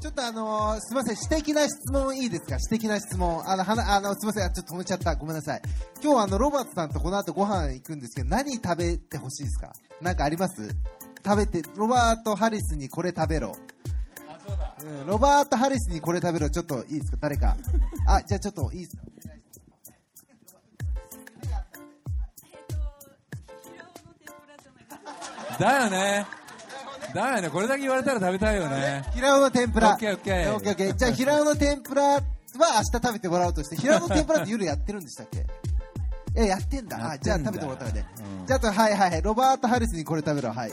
[0.00, 2.58] ちょっとあのーすみません、私的な質問いいですか？
[2.58, 3.46] 私的な質問。
[3.46, 5.14] あの、はな、あの、すみません、ちょっと止めちゃった。
[5.14, 5.62] ごめんなさい。
[6.02, 9.72] 今日はあの、ロバートさんとこの後ご飯行くんですけど、何食べてほしいですか？
[10.00, 10.70] なんかあります？
[11.22, 13.54] 食べて、ロバート・ハリスにこれ食べろ。
[14.82, 16.48] うん、ロバート・ハリスにこれ食べろ。
[16.48, 17.18] ちょっといいですか？
[17.20, 17.56] 誰か。
[18.08, 19.02] あ、じゃあちょっといいですか？
[25.58, 26.39] だよね。
[27.14, 27.50] だよね。
[27.50, 29.04] これだけ言われたら食べたいよね。
[29.14, 29.90] 平尾の天ぷら。
[29.90, 32.20] オッケーオッケーオッケーオッケーじゃあ平尾の天ぷらは
[32.58, 35.46] 明日食べてもらうとして、平尾の天ぷらって夜やってるんでしたっけ？
[36.36, 37.18] え、やってんだ。
[37.20, 38.06] じゃあ食べてもらったらね。
[38.40, 39.22] うんじゃあはいはいはい。
[39.22, 40.52] ロバート・ハリスにこれ食べろ。
[40.52, 40.72] はい。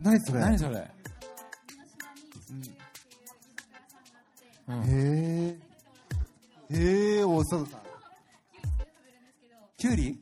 [0.00, 0.40] 何それ？
[0.40, 0.90] 何それ？
[4.68, 5.56] うんへ
[6.70, 6.76] え。
[6.78, 7.80] へえ、お、佐藤さん。
[9.76, 10.18] キュウリ？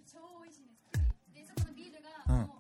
[2.29, 2.51] うん。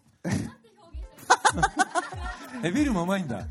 [2.62, 3.46] え、ビールもうまいんだ。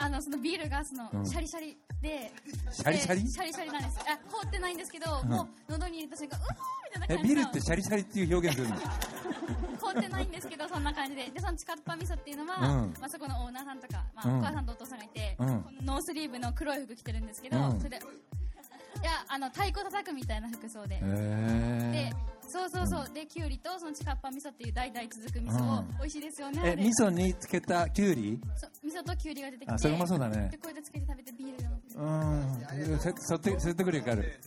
[0.00, 1.26] あのそのビールがその、うん。
[1.26, 2.32] シャリシャリで
[2.70, 3.24] シャリシャリ？
[3.24, 3.98] でシャリシャリなんです。
[4.00, 5.28] あ凍ってないんですけど、ん。
[5.28, 7.34] もう喉に入れた瞬間うおーみたいなえ、感じの。
[7.36, 8.76] ビールってシャリシャリっていう表現するの？
[9.80, 11.30] 凍ってないんですけどそんな感じで。
[11.30, 12.94] でそのチカッパ味噌っていうのは、うん。
[13.00, 14.38] まあ、そこのオーナーさんとか、まあうん。
[14.38, 15.62] お母さんとお父さんがいて、うん。
[15.62, 17.78] このノースリーブの黒い服着てるんですけど、うん。
[17.78, 22.12] それでいやあの太鼓叩くみたいな服装で、へでえ。
[22.48, 25.88] そうそうそう、できゅうりとそのチカッパ味噌っていう代々続く味噌を、うん。
[25.98, 26.82] 美味しいですよねえ、あれ。
[26.82, 28.40] 味噌につけたキュウリ？
[28.56, 29.74] そう味噌ときゅうりが出てきて。
[29.74, 30.48] あそれうまそうだね。
[30.50, 32.98] でこうやってつけて食べてビールが飲んでうん。
[32.98, 34.40] せ説得説得力ある。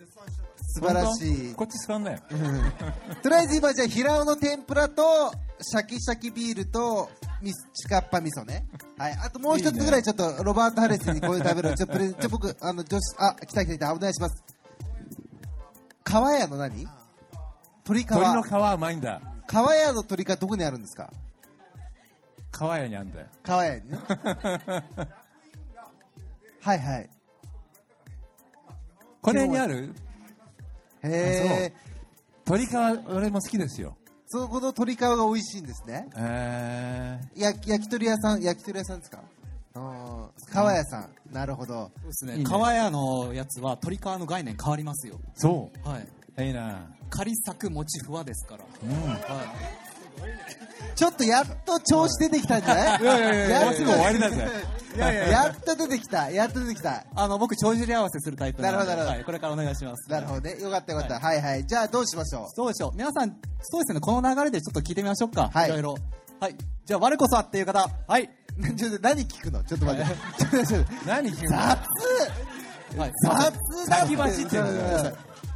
[0.74, 1.36] 素晴らしい。
[1.36, 1.58] 本当？
[1.58, 2.20] こっち座んなよ。
[3.22, 7.10] とりあえず今じゃあ平尾の天ぷらとシャキシャキビールと
[7.42, 8.66] ミスチカッパ味噌ね。
[8.98, 9.14] はい。
[9.14, 11.76] あともう一つぐらいちょっとロバート・ハレスにこれ食べる。
[11.76, 13.94] ちょっとプレゼンちょ僕あの女子あ来た来た来た。
[13.94, 14.44] お願いします。
[16.04, 16.88] 川屋の何？
[17.92, 19.22] 鶏皮鶏の皮うまいんだ。
[19.48, 21.12] 川屋の鶏皮どこにあるんですか？
[22.52, 23.28] 川屋にあんだよ。
[23.44, 23.98] 川屋にね。
[26.62, 27.10] はいはい。
[29.22, 29.94] これにある？
[31.04, 31.74] へえ
[32.46, 32.76] 鶏皮、
[33.10, 33.98] 俺も好きですよ。
[34.28, 36.08] そこの鶏皮が美味しいんですね。
[36.16, 39.20] えや焼き鳥屋さん焼き鳥屋さんですか？
[40.54, 41.10] 川屋さん。
[41.34, 41.92] なるほど。
[41.98, 42.34] そうですね。
[42.34, 42.46] いいね。
[42.46, 45.20] 川屋のやつは鶏皮の概念変わりますよ。
[45.36, 46.08] ー、そはい。
[46.38, 46.44] う。
[46.44, 46.88] いいな。
[47.10, 48.64] 仮作餅ふわですから。
[48.84, 48.90] うん。
[49.12, 49.18] は
[50.96, 53.02] ちょっとやっと調子出てきたんじゃない？
[53.02, 54.48] いやいやいや、やっともうすぐ終わりだぜ。
[55.32, 57.06] やっと出てきたやっと出てきたい。
[57.16, 58.78] あの、僕、帳尻合わせするタイプなんで。
[58.78, 59.26] なるほどなるほどはい。
[59.26, 60.10] これからお願いします。
[60.12, 62.50] なるほどねよかったよかったはいはいじゃあどうしましょう？
[62.50, 62.92] そうでしょう。
[62.96, 63.30] 皆さん、
[63.62, 64.00] そうですね。
[64.02, 65.50] この流れでちょっと聞いてみましょうか。
[65.54, 65.96] はいいろいろ。
[66.40, 66.56] はい。
[66.86, 67.88] じゃあ、我こそはっていう方。
[68.08, 68.30] はい。
[68.78, 71.58] ちょっと何聞くのちょっと待って ちょっとちょっと何聞くの？
[71.58, 73.12] 雑はい。
[73.24, 74.64] 雑だ先走ってる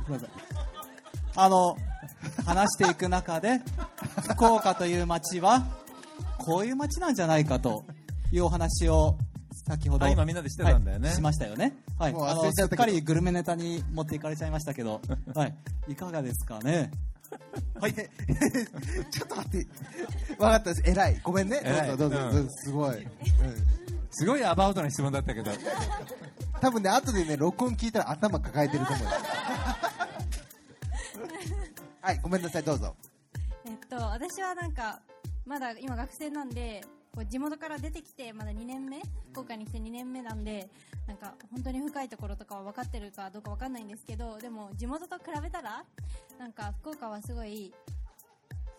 [0.07, 0.55] ちょっと待ってすい。
[1.35, 1.77] あの、
[2.45, 3.61] 話していく中で、
[4.29, 5.65] 福岡という街は、
[6.37, 7.83] こういう街なんじゃないかと
[8.31, 9.17] いうお話を、
[9.67, 10.05] 先ほど。
[10.05, 11.07] あ今みんなでしてたんだよね。
[11.07, 11.75] はいしましたよね。
[11.97, 12.11] はい。
[12.13, 15.01] あの、すっかりグルメネタに持っていかれちゃいましたけど、
[15.33, 15.55] はい。
[15.87, 16.91] いかがですかね？
[17.79, 17.93] はい。
[17.95, 19.67] ちょっと待って。
[20.27, 20.83] 分かったです。
[20.85, 21.19] 偉い。
[21.23, 21.61] ごめんね。
[21.87, 22.33] どうぞどうぞうん。
[22.35, 22.49] どうぞ。
[22.51, 23.84] すごい、うん
[24.15, 25.51] すごいアバウトな質問だったけど。
[26.61, 29.07] 多分ね後でね録音聞いたら頭抱えてると思う
[32.01, 32.95] はいごめんなさいどうぞ
[33.65, 35.01] えっと、私はなんか
[35.45, 36.83] まだ今学生なんで
[37.13, 40.69] こう地元から出てきてまだ2年目福岡に来て2年目なんで
[41.07, 45.83] なんか本当に深いところとかは分かってるかどうか分かんないんですけどでも地元と比べたら
[46.39, 47.73] なんか福岡はすごい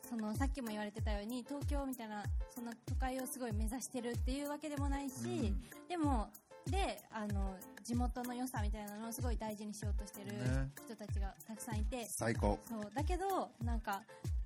[0.08, 2.22] そのさっきも言われてたように東京みたいな
[2.54, 5.52] そんな都会をすごい目指してるっていうわけでもないし、
[5.88, 6.28] でも
[6.70, 10.68] であの地元の良さみたいなのをすごい大事にしようとしてるね。
[10.84, 12.58] 人たちがたくさんいて、最高。
[12.68, 12.90] そう。
[12.94, 14.02] だけどなんか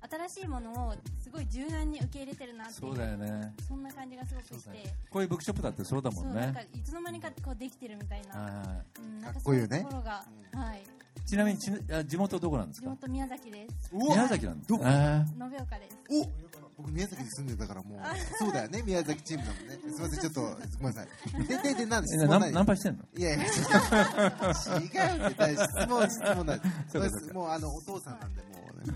[0.09, 3.53] 新しいものをすごい柔軟に受け入れてるなっていうそうだよね。
[3.67, 6.61] そんな感じがすごくして、こういうブックショップだってそうだもなんそうんなか。
[6.61, 10.23] いつの間にかこうできてるみたいな、うん、なんかっこいううところが、
[10.53, 10.83] はい
[11.25, 12.87] ちなみにちあ地元どこなんですか？
[12.87, 13.95] 地元宮崎です。
[13.95, 15.97] 宮崎なんですかえ延岡です。
[16.09, 17.99] お僕宮崎に住んでたからもう
[18.39, 19.77] そうだよね宮崎チームだもんね。
[19.81, 20.47] すみませんちょっとご
[20.87, 21.47] めんなさい。
[21.47, 23.03] ででで何ですえなナンナンパしてんの？
[23.15, 26.61] いやいやちょっと違うって大質問質問なん
[26.91, 27.33] そうかそうか。
[27.33, 28.93] もうあのお父さんなんでもう、ね、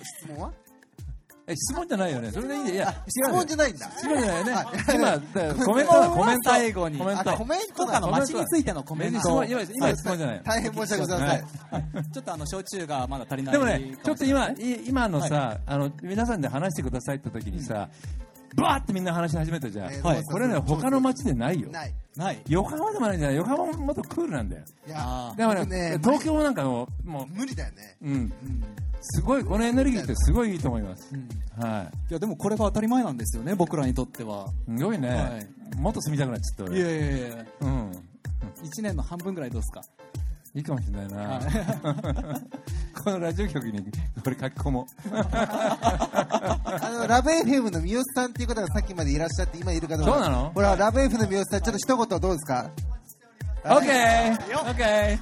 [0.20, 0.52] 質問は？
[1.46, 2.30] え、質問じゃないよね。
[2.30, 2.74] それでいいんで。
[2.74, 3.90] いや、質問じゃないんだ。
[3.96, 4.52] 質問じゃないよね。
[4.54, 4.92] あ。
[4.94, 5.12] 今、
[5.66, 6.50] コメントだ、コメント。
[6.50, 6.98] 最後に。
[6.98, 7.30] コメント。
[7.32, 9.44] あコメント福岡の街についてのコメント。
[9.44, 10.42] 今、今質問じゃない。
[10.44, 14.54] 大変申し訳ございません、ちょっとあの、焼酎がまだ足りないでもね、ちょっと今、い。
[14.86, 17.88] 今のはさ、あの、皆さんで話してくださいって時にさ、
[18.54, 21.70] バーってみんな話し始めたじゃん、これね他の街でないよ。
[21.70, 22.42] ないない。
[22.48, 24.62] 横浜でもないじゃん横浜ももっとクールなんだよ。
[24.86, 25.36] いやあー。
[25.36, 27.96] でもね東京なんかもうも無理だよね。
[28.02, 28.32] ううん。
[29.00, 31.12] すごいこのエネルギーってすごいいいと思います、
[31.58, 32.12] はい。
[32.12, 34.46] やでもこれが当たり前なんですよね僕らにとっては。
[34.68, 35.14] いすごいね、は
[35.74, 35.76] い。
[35.76, 36.78] もっと住みたくなっちゃった俺。
[36.78, 37.90] いやいやいやうん。
[38.62, 39.82] 1年の半分ぐらいどうですか？
[40.54, 41.40] いいかもしれないな、
[43.02, 43.80] このラジオ局に
[44.22, 44.86] これ書き込もう。
[45.14, 50.12] あのラブ FM の三好さんっていう方がさっきまでいらっしゃって今いるかどうか。
[50.12, 50.50] そうなの？
[50.54, 52.70] ほらラブ F の三好さんちょっと一言どうですか？
[53.64, 55.18] オッケーオッケー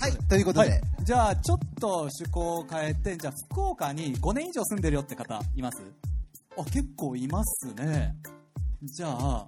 [0.00, 5.78] はいということで、はい、じゃあちょっと趣向を変えてじゃあ福岡に5年以上住んでるよって方います？
[6.58, 8.16] あ結構いますね。
[8.82, 9.46] じゃあ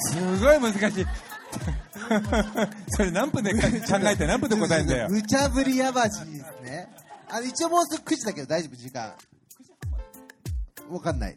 [0.00, 1.06] すごい難しい。
[2.88, 3.58] それ何分で考
[4.04, 5.08] えて何分で答えんだよ。
[5.10, 6.88] 無茶ぶりやばしですね。
[7.28, 9.14] あの一応もうすぐ9時だけど大丈夫時間。
[10.90, 11.36] わかんない。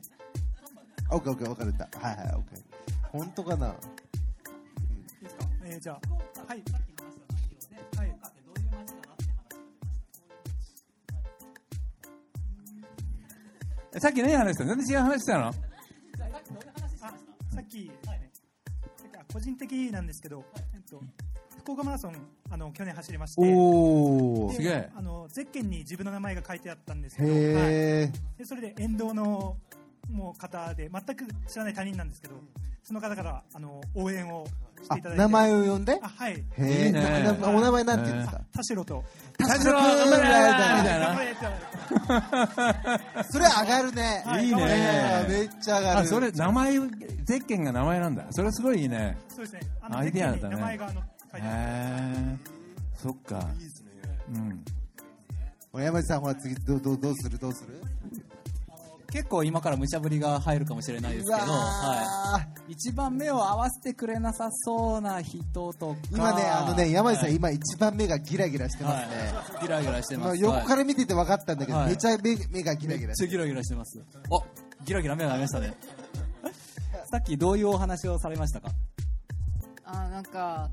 [1.11, 1.73] オッケーオッケーわかる。
[1.73, 2.61] んだはいはいオッケー。
[3.11, 3.75] 本当かな？
[5.63, 5.99] えー、じゃあ、
[6.47, 6.63] はい。
[7.97, 8.15] はい。
[13.99, 14.75] さっき何話したの？
[14.75, 15.47] 全然違う話したの？
[15.47, 15.53] あ、
[17.55, 20.43] さっき、なんか個人的なんですけど、
[20.73, 21.01] えっと、
[21.59, 22.15] 福岡マラソン、
[22.49, 24.89] あの、去年走りまして、すげえ。
[24.93, 28.11] あの、ゼッケンに自分の名前が書いてあったんですけど、はい、で
[28.43, 29.55] それで沿道の
[30.11, 32.35] もう方で、全く知らない他人なんですけど、
[32.85, 34.45] その方から、あの、応援を
[34.79, 35.23] してあいただいて。
[35.23, 35.99] 名前を呼んで？
[36.03, 36.33] あ、はい。
[36.33, 36.89] へえ
[37.43, 38.41] お名前なんて言うんですか？
[38.53, 39.03] 田代と。
[39.39, 41.35] 田代君みたいみたないな頑張れっ
[43.23, 44.23] てそれ上がるね。
[44.23, 44.45] はい。
[44.45, 44.61] いいね。
[44.69, 45.99] えーめっちゃ上がる。
[46.01, 46.73] あそれ名前
[47.23, 48.27] ゼッケンが名前なんだ。
[48.29, 49.17] それすごいいいね。
[49.29, 49.61] そうですね。
[49.81, 50.55] あアイデアだね。
[50.55, 51.43] 名前があの書いてある。
[51.43, 51.49] へ
[52.19, 52.37] え
[52.93, 53.49] そっか。
[53.55, 53.89] いいですね。
[55.73, 55.81] うん。
[55.81, 57.39] 山内さんほら次どうどうどうする？
[57.39, 57.81] どうする？
[59.15, 65.95] 結構今から無茶ぶりが入るかもしれないですけど、はい、一番目を合わせてくれなさそうな人とか。
[66.11, 67.35] 今ねあのね山内さん、はい。
[67.37, 71.91] 今一番目がギラギラしてますね、はい、ギラギラしてまあ、ます横かはいら見てて分かったんだけど、はい。
[71.91, 74.03] めちゃ目目がギラギラしてめっちゃギラギラしてます。
[74.03, 75.73] あギラギラ目が合いましたね。
[77.09, 78.69] さっきどういうお話をされましたか？
[79.85, 80.69] あなんか、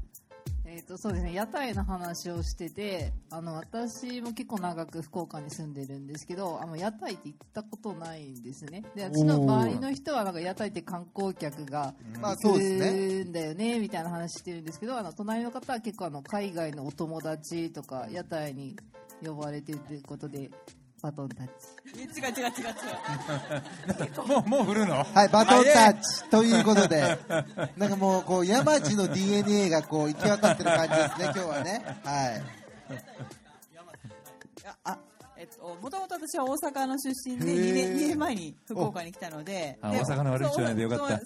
[0.64, 8.84] えー、とそうですね屋台の話をしててあの私も結構長く福岡に住んでるんですけどあの屋台って行ったことないんですね。
[8.94, 12.90] で私の周りの人はなんか屋台って観光客がまあそうですね。
[12.92, 18.76] 来るんだよねみたいな話してるんですけどあの隣の方は結構あの海外のお友達とか屋台に
[19.24, 20.50] 呼ばれてるということで
[21.02, 22.00] バトンタッチ。
[22.00, 22.50] 違う違う違う
[24.06, 24.28] 違う。
[24.28, 25.02] もうもう振るの？
[25.02, 27.18] はいバトンタッチということで。
[27.76, 31.84] なんかもうこう山地の DNA がこう行き渡ってる感じですね 今日はね。
[32.04, 32.42] はい。
[34.84, 34.98] あ
[35.36, 39.76] えっと、もともと私は大阪の出身でへー2年 ,2 年前に福岡に来たので。
[39.82, 41.18] 大阪の悪口じゃないでよかった。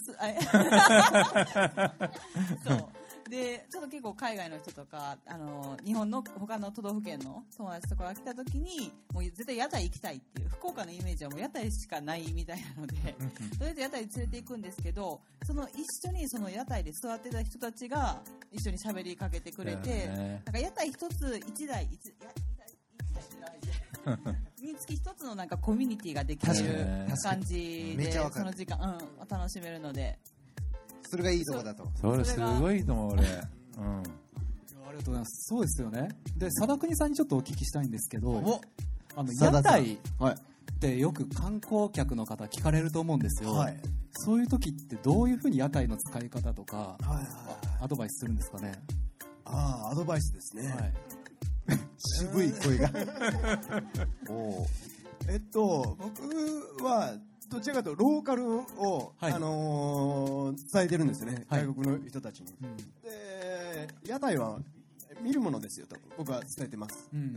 [2.65, 2.87] そう
[3.29, 18.21] でちょっと結構海外の人とかあの日本の他の都道府県の友達とかが来た時にもう絶対屋台行きたいっていう福岡のイメージはもう屋台しかないみたいなのでとりあえず屋台に連れて行くんですけどその一緒にその屋台で座ってた人たちが
[18.53, 23.69] 一緒に喋りかけてくれて、なんか屋台一つ一台一や一台一
[24.05, 26.53] 台につき一つのなんかコミュニティができる
[27.23, 28.79] 感じでその時間、
[29.21, 30.19] うん、楽しめるので
[31.11, 31.89] それがいいとこだと。
[32.01, 33.23] それすごいと思う俺。
[33.23, 33.27] うん。
[33.27, 34.03] あ
[34.93, 35.49] りがとうございます。
[35.49, 36.09] そうですよね。
[36.37, 38.61] で佐田国さんにちょっとお聞きしたいんですけど
[39.15, 40.35] あの屋台はい。
[40.35, 43.77] ってよく観光客の方聞かれると思うんですよ、はい。
[44.13, 47.25] そういう時ってどういうふうに屋台の使い方とかはいはい。
[47.81, 48.73] アドバイスするんですかね、
[49.45, 50.69] ああ、アドバイスですね。
[50.69, 52.91] はい、 渋い声が。
[54.29, 54.67] おー。
[55.29, 57.15] えっと、僕は、
[57.49, 59.33] どちらかというとローカルを、はい。
[59.33, 61.67] あのー伝えてるんですよね、はい。
[61.67, 62.55] 外国の人たちに。
[62.63, 62.77] うん。
[62.77, 64.59] で、屋台は
[65.23, 67.09] 見るものですよと僕は伝えてます。
[67.13, 67.35] うん。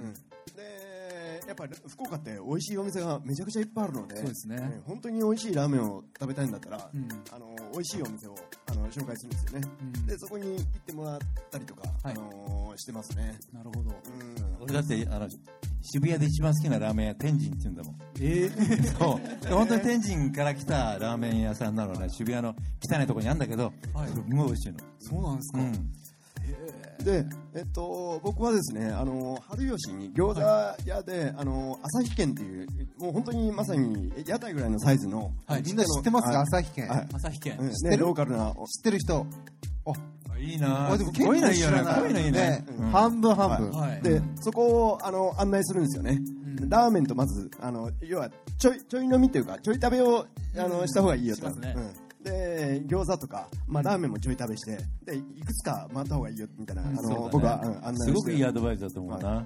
[0.56, 4.58] で、やっぱり福岡って美味しいお店がめちゃくちゃいっぱいあるので、そうですね。
[4.60, 7.08] え本当に美味しいラーメンを食べたいんだったら、うん。
[7.32, 8.36] あの美味しいお店を
[8.68, 9.68] あの紹介するんですよね。
[9.82, 10.06] うん。
[10.06, 11.20] で、そこに行ってもらっ
[11.52, 12.16] たりとか、はい。
[12.16, 13.38] あのしてますね。
[13.54, 13.82] なるほど。
[13.82, 14.64] うん。
[14.64, 15.28] 俺だってあの
[15.82, 17.96] 渋谷で一番好きなラーメン屋天神って言うんだもん。
[18.22, 19.46] ええそう。
[19.46, 22.10] で本当に天神から来たラーメン屋さんなのね。
[22.10, 24.10] 渋谷の汚いところにあるんだけど、はい。
[24.10, 24.78] すごい美味しいの。
[25.00, 25.74] そうなんですか、うん。
[27.06, 30.42] で、えっと、僕はですね、あの、春吉に餃子
[30.86, 32.68] 屋で、あの、朝日軒っていう、
[32.98, 35.64] もう本当にまさに屋台ぐらいのサイズの、はい。
[35.64, 36.30] みんな知ってますか？
[36.32, 37.08] はい朝日軒、はい。
[37.14, 39.26] 朝日軒、うん知ってるね、ローカルな、知ってる人。
[39.86, 39.94] あ
[40.40, 40.92] いいな。
[40.92, 42.66] あでも結構知らないこういうのいいね。
[42.80, 42.90] うん。
[42.90, 44.02] 半分半分、はい。
[44.02, 46.20] でそこをあの案内するんですよね、
[46.68, 50.26] ラーメンとまずあの要はちょいちょい飲みっていうかちょい食べを
[50.58, 51.62] あのした方がいいよと、うん。
[52.24, 59.46] で餃子とか、まあ、ラーメンもちょい食べしてでいくつか回った方がいいよみたいな、あの僕は、うん案内すごくいいアドバイスだと思うな。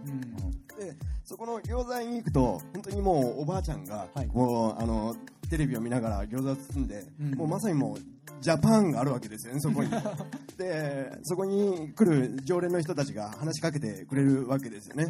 [0.79, 4.27] でそこの餃子屋に行くと本当にもうおばあちゃんが、はい。
[4.27, 5.15] もうあの
[5.53, 7.31] テレビを見ながら餃子を包んで、うん。
[7.36, 7.98] もうまさにもう
[8.41, 9.91] ジャパンがあるわけですよねそこに。
[10.57, 15.05] でそこに来る常連の人たちが話しかけてくれるわけですよね、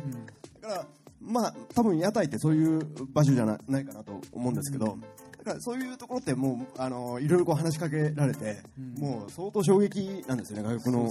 [0.61, 0.87] だから
[1.21, 2.79] まあ多分屋台ってそういう
[3.13, 4.93] 場所じゃなないかなと思うんですけど、だ
[5.43, 8.57] からそういうところってもうあのいろいろこう話しかけられて、
[8.99, 11.09] もう相当衝撃なんですよね外国の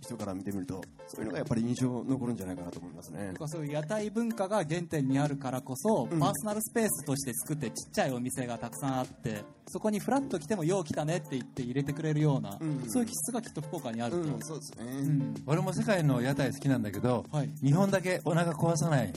[0.00, 0.82] 人から見てみると。
[1.08, 3.28] そういうのがやっぱり印象残るんじゃないかなと思いますね。
[3.32, 6.18] 僕はそういう屋台文化が原点にあるからこそ、うん。
[6.18, 12.84] パーソナルスペースとして作ってちっちゃいお店がたくさんあってそこにフラッと来てもよう来たねって言って入れてくれるような、うん。
[12.88, 15.34] そういう気質がきっと福岡にあると、うん、そうですね、うん。
[15.46, 17.50] 俺も世界の屋台好きなんだけど、はい。
[17.62, 19.14] 日本だけお腹壊さないよ。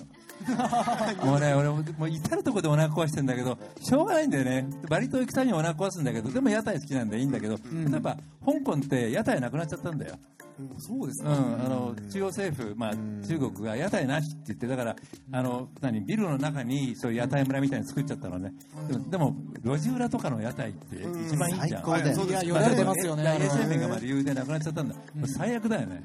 [1.24, 4.68] もうね、俺ももう至るとこでお腹壊してんだけど、しょうがないんだよね。
[4.90, 7.60] バリ島行くたびにお腹壊すんだけど、でも屋台好きなんでいいんだけど、や
[7.98, 10.16] っぱ香港って屋台なくなっちゃったんだよ。
[10.58, 12.94] うん、そうですね、あの中央政府、まあ、
[13.28, 14.96] 中国が屋台なしって言って、だから、
[15.34, 18.54] あの何ビルの中にそういう屋台村みたいに作っちゃったのね、
[18.88, 19.36] でも、でも
[19.66, 22.46] 路地裏とかの屋台って一番いいじゃん、最高だよそうです。
[22.46, 23.24] いやよだれ出ますよね。
[23.24, 24.96] まあ衛生面がまあ理由でなくなっちゃったんだ、
[25.38, 26.02] 最悪だよね。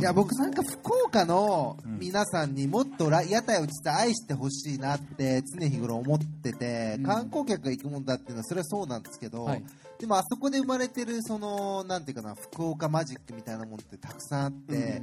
[0.00, 9.62] いや僕なんか福岡の皆さんにもっとら屋台を実は愛してほしいなって常日頃思ってて、観光客が行くもんだっていうのはそれはそうなんですけど、はい
[10.04, 15.00] でもあそこで生まれてるそのなんていうかな福岡マジックみたいなもんってたくさんあって、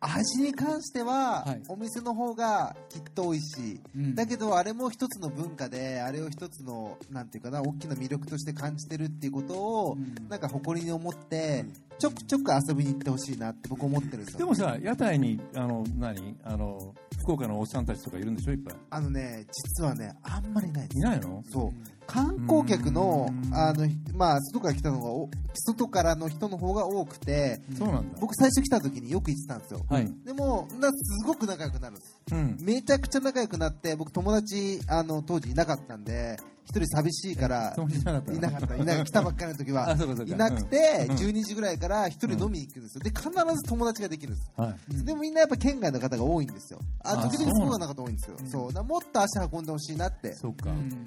[0.00, 1.62] 味に関しては、はい。
[1.68, 4.14] お店の方がきっと美味しい、うん。
[4.16, 10.28] だけどあれも一つの文化であれを一つのなんていうかな大きな魅力として感じてるっていうことを、うん。
[10.28, 11.64] なんか誇りに思って、
[12.00, 14.38] ちょくちょく遊びに行ってほしいなって僕思ってるんですよ。
[14.38, 16.36] でもさ、屋台に、あの、何？
[16.42, 18.76] あの、福岡のおっさんたちとかいるんでしょいっぱい。
[18.90, 20.98] あのね実はねあんまりいないです。
[20.98, 21.44] いないの？
[21.48, 21.72] そう
[22.06, 23.54] 観光客のうん。
[23.54, 28.18] あのまあ外から来たのがお外からの人の方が多くてそうなんだ。
[28.20, 30.10] 僕最初来た時によく行ってたんですよ、はい。
[30.24, 32.18] でもなすごく仲良くなるんです。
[32.32, 32.56] うん。
[32.60, 38.34] めちゃくちゃ仲良くなって僕友達あの当時いなかったんで一人寂しいからいなかったの？
[38.34, 38.76] いなかった。
[38.76, 39.90] いなかった来たばっかりの時は
[40.26, 41.16] いなくて、うん。
[41.16, 43.00] 12時ぐらいから一人飲みに行くんですよ。
[43.02, 45.04] で必ず友達ができるんですはい。
[45.04, 46.78] でもみんなやっぱ県外の方が多いんですよ。
[47.04, 48.36] ああ時々そう福岡の方多いんですよ。
[48.50, 50.34] そうもっと足運んでほしいなって。
[50.34, 50.70] そうか。
[50.70, 51.04] ううんん。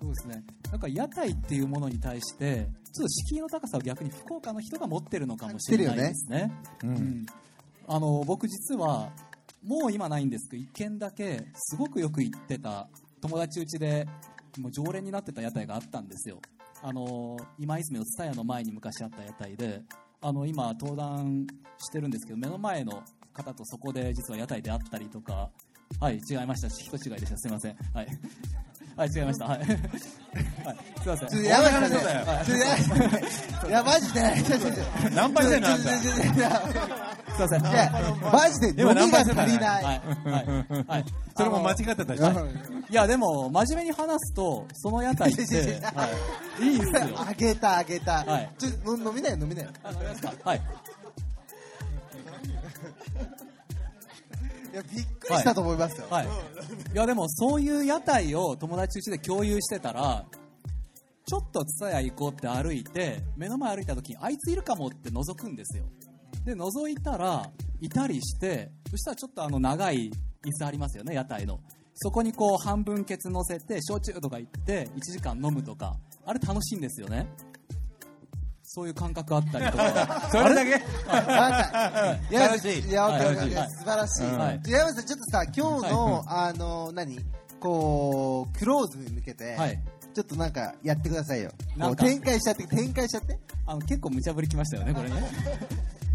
[0.00, 0.44] そうですね。
[0.70, 6.52] なんか屋台っていうものに対してちょっと敷居の高さを逆に福岡の人が持ってるのかもしれないですね。
[6.82, 6.86] う。
[6.86, 6.94] うん。
[6.94, 7.26] ん
[7.86, 9.10] あの僕実は
[9.64, 12.88] もう今ないんですけど一軒だけすごくよく行ってた
[13.20, 14.06] 友達うちで
[14.58, 16.40] もう常連になってた屋台があったんですよ。
[16.82, 19.82] あの今泉の蔦屋の前に昔あった屋台で
[20.20, 21.46] あの今登壇
[21.78, 23.02] してるんですけど目の前の
[23.32, 25.50] 方とそこで実は屋台であったりとか
[26.00, 27.38] はい違いました人違いでした。
[27.38, 27.76] すいません。
[27.94, 28.08] はい
[28.98, 29.44] はい違いました。
[29.46, 31.28] はい、はい、すいません。
[31.28, 34.20] ちょっとやばいっすねそうだよちょっとやいやマジで。
[34.44, 37.92] ちょちょちょナンパしてすいませんいや
[38.32, 41.04] マジで今飲みが足りない、はいはいはい
[41.36, 42.20] それも間違ってたし。
[42.90, 46.08] いやでも真面目に話すとその屋台って、いやいやいやは
[46.60, 50.60] い、いいんですよあげたあげた、はいちょ飲みなよ飲みなよあ飲みますかはい
[54.78, 56.26] やびっくりしたと思いますよ、はい。
[56.26, 56.28] い。
[56.96, 60.24] やでもそういう屋台を友達うちで共有してたら
[61.26, 65.84] ちょっと蔦屋行こうって歩いて目の前歩いた時にあいついるかもって覗くんですよ。
[66.44, 70.10] で覗いたらいたりしてそしたらちょっとあの長い
[70.44, 71.60] 椅子ありますよね屋台の。
[72.00, 75.96] そこにこう半分ケツ乗せて焼酎とか行って1時間飲むとか。
[76.28, 77.26] あれ楽しいんですよね
[78.78, 80.28] そういう感覚あったりとか。
[80.30, 80.70] それだけ？
[82.38, 82.88] 楽しい。
[82.88, 84.26] いや、はい素晴らしい。
[84.36, 84.60] はい。
[84.94, 87.18] さん、ちょっとさ、今日の、あの、何？
[87.58, 89.82] こう、クローズに向けて、はい。
[90.14, 91.50] ちょっとなんかやってくださいよ。
[91.98, 93.36] 展開しちゃって、展開しちゃって。
[93.66, 95.16] あの結構無茶ぶりきましたよね、これね。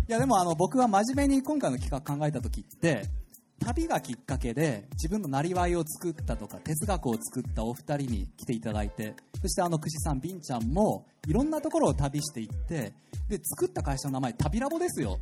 [0.08, 3.10] いや、でもあの僕は真面目に今回の企画考えた時って、
[3.60, 12.93] 旅がきっかけで自分のなりわいを作ったとか哲学を作ったお二人に来ていただいてそしてあの串さん、ビンちゃんもいろんなところを旅していって
[13.29, 15.19] で作った会社の名前旅ラボですよ。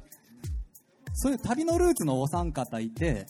[1.13, 3.25] そういう旅のルーツのお三方いて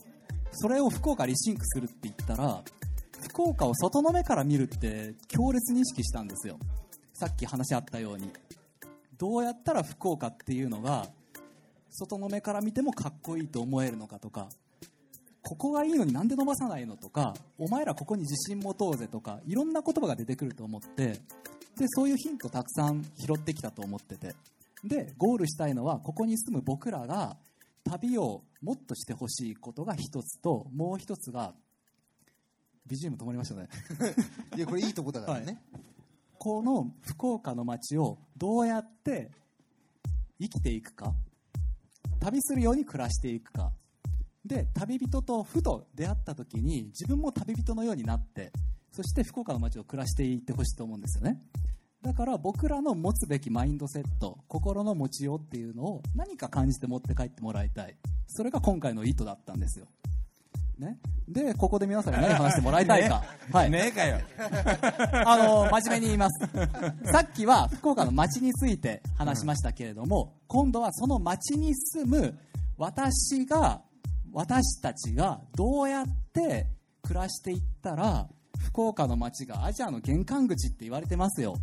[0.51, 2.63] それを福岡リシンクするって言ったら
[3.21, 6.57] 福岡を外の目から見るって強烈に意識したんですよ。
[7.13, 8.31] さっき話あったように。
[9.17, 11.07] どうやったら福岡っていうのが
[11.89, 14.49] 外の目から見てもかっこいいと思えるのかとか
[15.41, 21.19] ここがいいのになんで伸ばさないのとかお前らここに自信持とうぜとかいろんな言葉が出てくると思って
[21.77, 24.35] でそういうヒントたくさん拾ってきたと思ってて。
[24.83, 27.37] でゴールしたいのはここに住む僕らが
[27.83, 31.53] 旅をもっとしてほしいことが一つともう一つが
[32.87, 33.69] BGM 止まりましたね。
[34.57, 35.61] いやこれいいとこだからね、
[36.37, 39.31] この福岡の街をどうやって
[40.39, 41.13] 生きていくか
[42.19, 43.71] 旅するように暮らしていくか
[44.45, 48.51] で旅人とふと出会った時に自分も旅人のようになって
[48.91, 51.41] そして福岡の街を暮らしていってほしいと思うんですよね。
[52.01, 57.95] だから僕らの持つべきマインドセット心の持ちようっていうのを何か感じて持って帰ってもらいたい。
[58.27, 59.85] それが今回の意図だったんですよ。
[60.79, 63.27] ね、でここで皆さんに何 話してもらいたいか、ね。
[63.51, 64.17] はい、ねえかよ。
[65.25, 66.39] あの真面目に言います。
[67.11, 72.37] さっきは福岡の街について話しましたけれども、今度はその街に住む
[72.77, 73.83] 私が
[74.33, 76.67] 私たちがどうやって
[77.03, 78.27] 暮らしていったら
[78.59, 81.57] 福岡の街がアジアの玄関口って言われてますよ。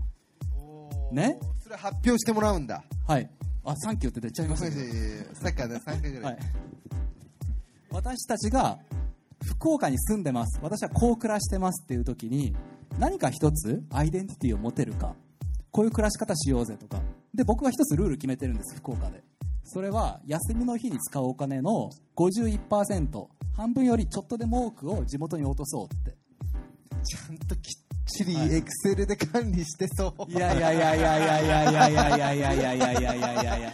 [1.13, 1.39] ね？
[1.63, 2.83] それ発表してもらうんだ。
[3.07, 3.31] はい。
[3.65, 5.19] あサンキューって出ちゃいましたけどいやいやい。
[5.19, 6.39] やさっきから3回ぐらい、はい、
[7.91, 8.79] 私たちが
[9.45, 10.59] 福岡に住んでます。
[10.63, 12.55] 私はこう暮らしてますっていう時に
[12.99, 15.15] 何か一つアイデンティティを持てるか。
[15.71, 17.01] こういう暮らし方しようぜとか。
[17.35, 19.23] で僕は一つルール決めてるんです福岡で
[19.71, 26.17] それは休みの日に使うお金の51%半分よりちょっとでも多くを地元に落とそうって。
[27.05, 27.63] ちゃんときっ
[28.07, 33.15] ちりエクセルで管理してそう、いやいやいやいやいやいやいやいやいやいやいやいやいや。
[33.15, 33.73] いやいやいや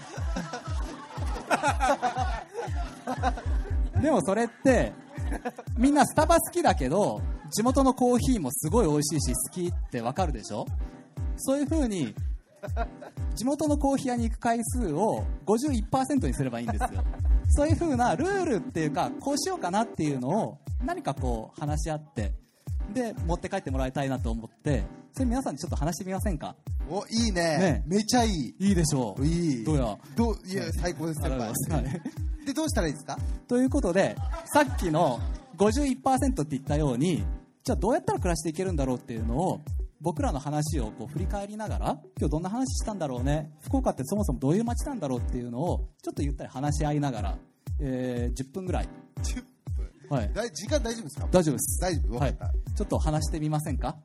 [4.03, 4.93] でもそれって
[5.79, 10.67] みんなスタバ好きだけど地元のコーヒーもすごい美味しいし好きってわかるでしょ？
[11.37, 12.15] そういう風に
[13.35, 17.03] 地元のコーヒー屋に行く回数を51%にすればいいんですよ。
[17.51, 22.33] そういう風なルールっていうかこうしようかなっていうのを何かこう話し合って
[22.93, 26.57] で持って帰ってもらいたいなと思ってそれ皆さんにちょっと話してみませんか？
[26.91, 27.59] おいいね。
[27.59, 27.83] ね。
[27.87, 28.55] めちゃいい。
[28.59, 29.25] いいでしょう。
[29.27, 29.65] いい。
[29.65, 29.99] どうや？
[30.17, 31.41] どういや最高です先輩。
[31.41, 32.47] はい。
[32.47, 33.19] でどうしたらいいですか？
[33.49, 34.17] ということで
[34.47, 35.19] さっきの
[35.59, 37.25] 51%って言ったように
[37.63, 39.61] じゃあどうやったら暮らしていけるんだろうっていうのを
[40.05, 41.87] 僕らの話をこう振り返りながら
[42.21, 47.39] 今日どんな話したんだろうね福岡ってそもそもどういう街なんだろうっていうのをちょっとゆったり話し合いながら、
[47.81, 48.89] えー10分ぐらい。
[49.23, 49.43] 10
[50.09, 50.17] 分。
[50.17, 50.31] はい。
[50.55, 51.29] 時間大丈夫ですか？
[51.31, 51.81] 大丈夫です。
[51.81, 52.11] 大丈夫？
[52.11, 53.97] 分かった、ちょっと話してみませんか？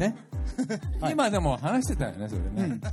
[0.00, 0.16] ね。
[1.00, 1.12] はい。
[1.12, 2.80] 今でも話してたよねそれね、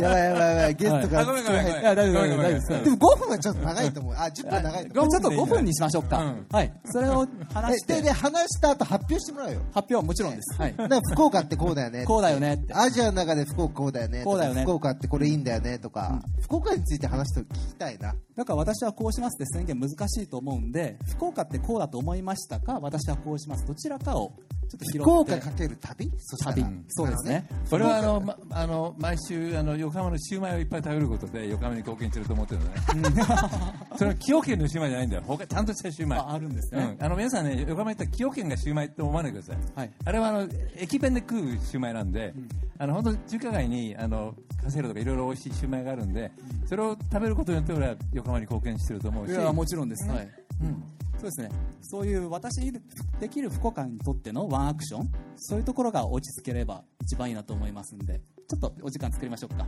[0.00, 1.80] やばいやばいやばいゲストがあごめんごめんごめん。
[1.80, 4.14] いや大丈夫ごめんごめん大丈夫ですでも5分はちょっと長いと思う。
[4.14, 5.10] あ10分長いと思う。
[5.10, 6.46] ちょっと5分にしましょうか、うん。
[6.50, 6.72] はい。
[6.86, 7.94] それを話して。
[7.94, 9.60] えでで話した後発表してもらうよ。
[9.72, 12.72] 発表もちろんです、はい、なんか福岡ってこうだよねこうだよねって。
[12.74, 14.62] アジアの中で福岡こうだよねこうだよね。
[14.62, 18.14] 福岡ってこれいいんだよねとか、福岡について話して聞きたいな。
[18.36, 23.66] だから私はこうしますって宣言難しいと思うんで福岡ってこうだと思いましたか私はこうします。
[23.66, 24.32] どちらかを
[24.68, 26.10] ちょっとかける旅？
[26.44, 26.64] 旅。
[26.88, 27.46] そうですね。
[27.70, 32.74] これはあの、ま、あの毎週あの横浜のシウマイをいっぱい食べることで横浜に貢献してると思ってるのね。
[33.96, 35.22] それは崎陽軒のシウマイじゃないんだよ。
[35.26, 39.90] 他ちゃんとしたシウマイああるんですね、うん、あの皆さんね横浜行ったら崎陽軒がシウマイって思わないでくださいはい。
[40.04, 42.34] あれはあの駅弁で食うシウマイなんで、
[42.78, 46.30] あの本当中華街にあのカセロとかいろいろ美味しいシウマイがあるんで、
[46.66, 49.30] それを食べることによって俺は横浜に貢献してると思うし。
[49.30, 50.82] いやもちろんです、はいうん。
[51.18, 51.50] そうですね。
[51.82, 52.72] そういう私に
[53.18, 59.66] できる福岡にとってのワンアクションそういうところが落ち着ければ一番いいなと思いますんでちょっとお時間作りましょうか。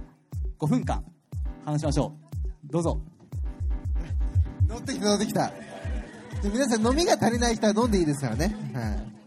[0.59, 1.05] 5分間
[1.65, 2.15] 話しましょ
[2.69, 2.73] う。
[2.73, 3.01] どうぞ。
[4.69, 5.53] 乗ってきた乗ってきた。
[6.43, 9.20] で皆さん飲みが足りない人は飲んでいいですからね、はい。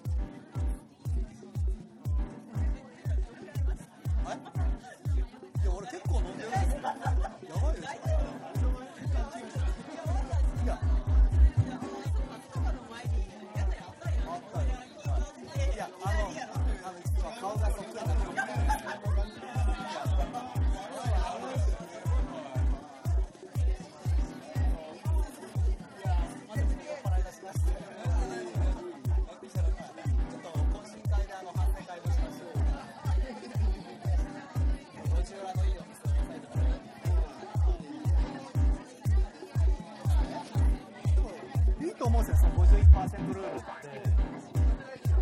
[42.03, 43.71] と思うんですよ、その51%ルールって。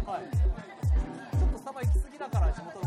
[0.09, 0.25] はい。
[0.33, 2.80] ちょっとスタバ行き過ぎだから地元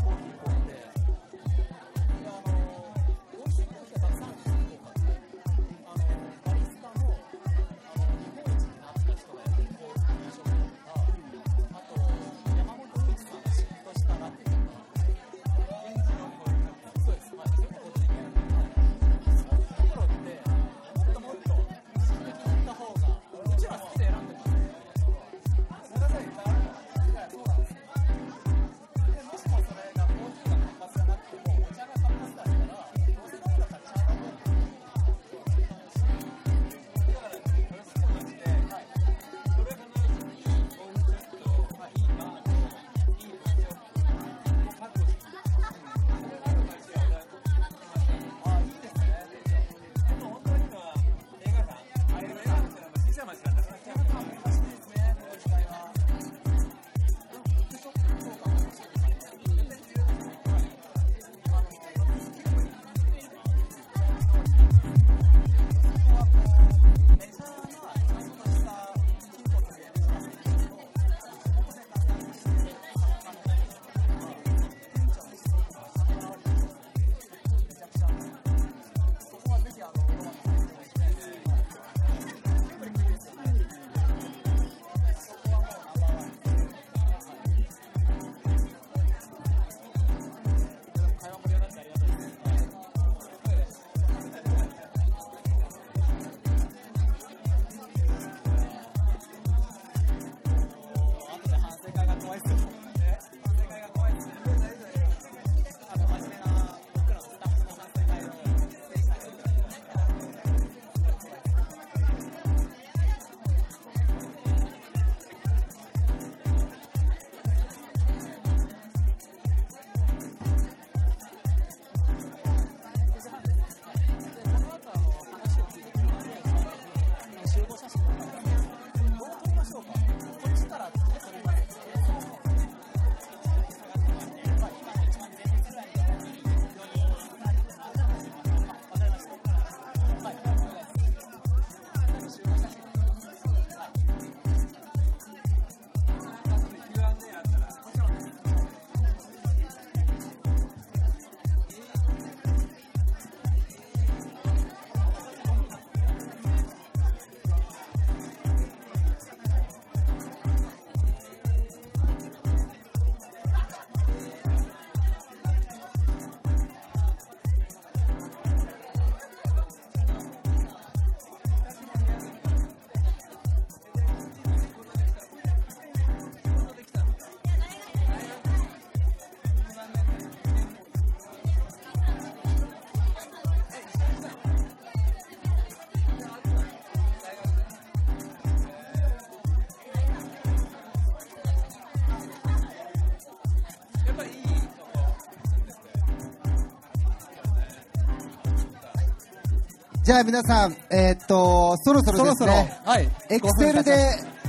[200.04, 203.08] じゃあ皆さん、えーっと、そろそろですね、、はい。
[203.30, 203.96] エクセルで、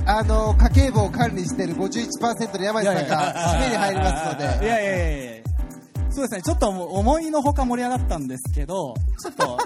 [0.05, 5.43] あの、家計簿を管理している51%の山地さんが締めに入りますので、いやいやいやいや
[6.11, 9.57] そうですね、ちょっと思いのほか盛り上がったんですけど、ちょっと、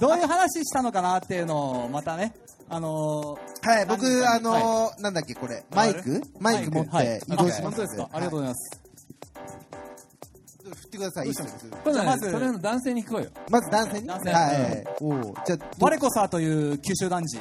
[0.00, 2.34] どういう話したのかなっていうのを、またね、
[2.68, 6.20] あのはい、僕、あのはなんだっけ、これ、マイク？
[6.40, 6.70] マイク。
[6.70, 7.06] 持っはい。
[7.06, 7.58] て移動します。
[7.60, 8.81] あ本当ですか、ありがとうございます。
[10.92, 11.66] 振ってください、いいです。
[11.84, 13.30] まずねそれの男性に聞こうよ。
[13.50, 14.06] まず男性に？
[14.06, 14.30] 男性。
[14.30, 14.84] はい。
[15.00, 17.38] おうじゃあ、我こそはという九州男児、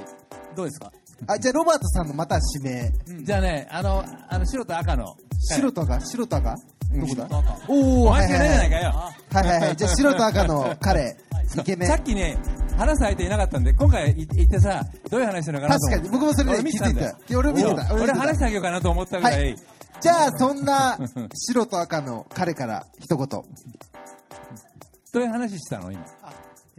[0.55, 0.91] どうですか？
[1.27, 2.91] あ、じゃあ、ロバートさんのまた指名。
[3.23, 5.15] じゃあねあのあの白と赤の。
[5.39, 5.99] 白と赤？
[6.01, 6.55] 白と赤？
[6.93, 7.25] どこだ？
[7.25, 7.39] 赤。
[7.67, 8.49] おおはいはいはい。
[8.57, 9.75] はいはいはい。
[9.75, 11.17] じゃあ、白と赤の彼、
[11.57, 11.89] イケメン。
[11.89, 12.37] さっきね
[12.77, 16.09] 話す相手いなかったんで今回い行ってさどういう話するのかなと思って。
[16.09, 17.37] 確かに、僕もそれ俺で気づいた。
[17.37, 17.93] 俺も見てた。
[17.93, 19.55] 俺話してあげようかなと思ったぐらい
[20.01, 20.97] じゃあ、そんな
[21.33, 23.27] 白と赤の彼から一言。
[23.27, 26.03] どういう話したの今？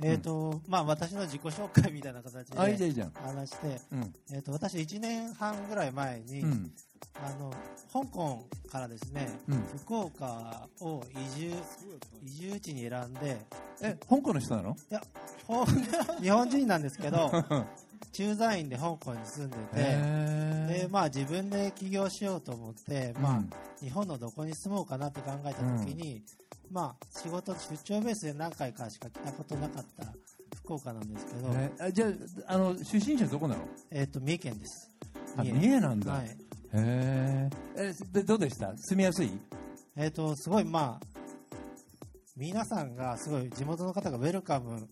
[0.02, 4.14] えっ、と、まあ私の自己紹介みたいな形で話して、うん。
[4.34, 6.72] えっ、と、私1年半ぐらい前に、うん。
[7.14, 7.52] あの、
[7.92, 9.64] 香港からですね、うん。
[9.84, 11.04] 福岡を
[11.36, 11.54] 移住、
[12.24, 13.38] 移住地に選んで、
[13.82, 14.76] え香港の人なの？
[14.90, 15.00] いや、
[15.46, 15.64] ほ
[16.20, 17.30] 日本人なんですけど、
[18.12, 23.50] 駐在員で香港に住んでて、へで、まあ自分で起業しようと思って、まあ、うん。
[23.80, 26.22] 日本のどこに住もうかなって考えた時に、
[26.70, 30.06] まあ仕事、出張ベースで何回かしか来たことなかった
[30.58, 32.06] 福岡なんですけど、えあじゃ
[32.46, 33.62] ああの出身者どこなの？
[33.90, 34.90] えっ、と、三重県です。
[35.36, 35.80] あ三重。
[35.80, 36.26] なんだ、はい。
[36.26, 36.30] へ
[36.74, 38.76] ええでどうでした？
[38.76, 39.30] 住みやすい？
[39.96, 41.06] えっ、と、すごい、まあ、
[42.36, 44.88] 皆さんがすごい地元の方がウェルカム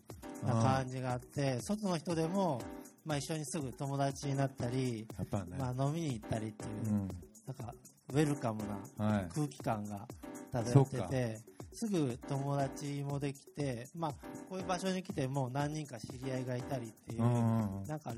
[0.47, 2.61] な感じがあって、外の人でも、
[3.05, 7.09] まあ一緒にすぐ友達になったり、やっぱね、まあ飲みに行ったりっていう、うん。
[7.47, 7.75] なんか、
[8.11, 8.63] ウェルカム
[8.99, 9.29] なはい。
[9.35, 10.07] 空気感が
[10.53, 11.39] 漂ってて、
[11.73, 14.13] すぐ友達もできて、まあ、
[14.49, 17.87] こういう場所に来てもう何人か知り合いがいたりっていう、うんうんうん。
[17.87, 18.13] なんか、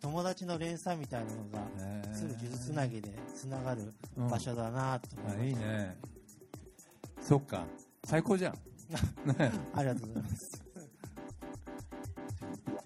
[0.00, 5.40] 友達の連鎖みたいなのが、すぐ数珠つなぎでつながる場所だなと思いました。
[5.40, 5.96] あいいね。
[7.20, 7.64] そっか。
[8.04, 8.54] 最高じゃん。
[9.38, 10.62] ね ありがとうございます。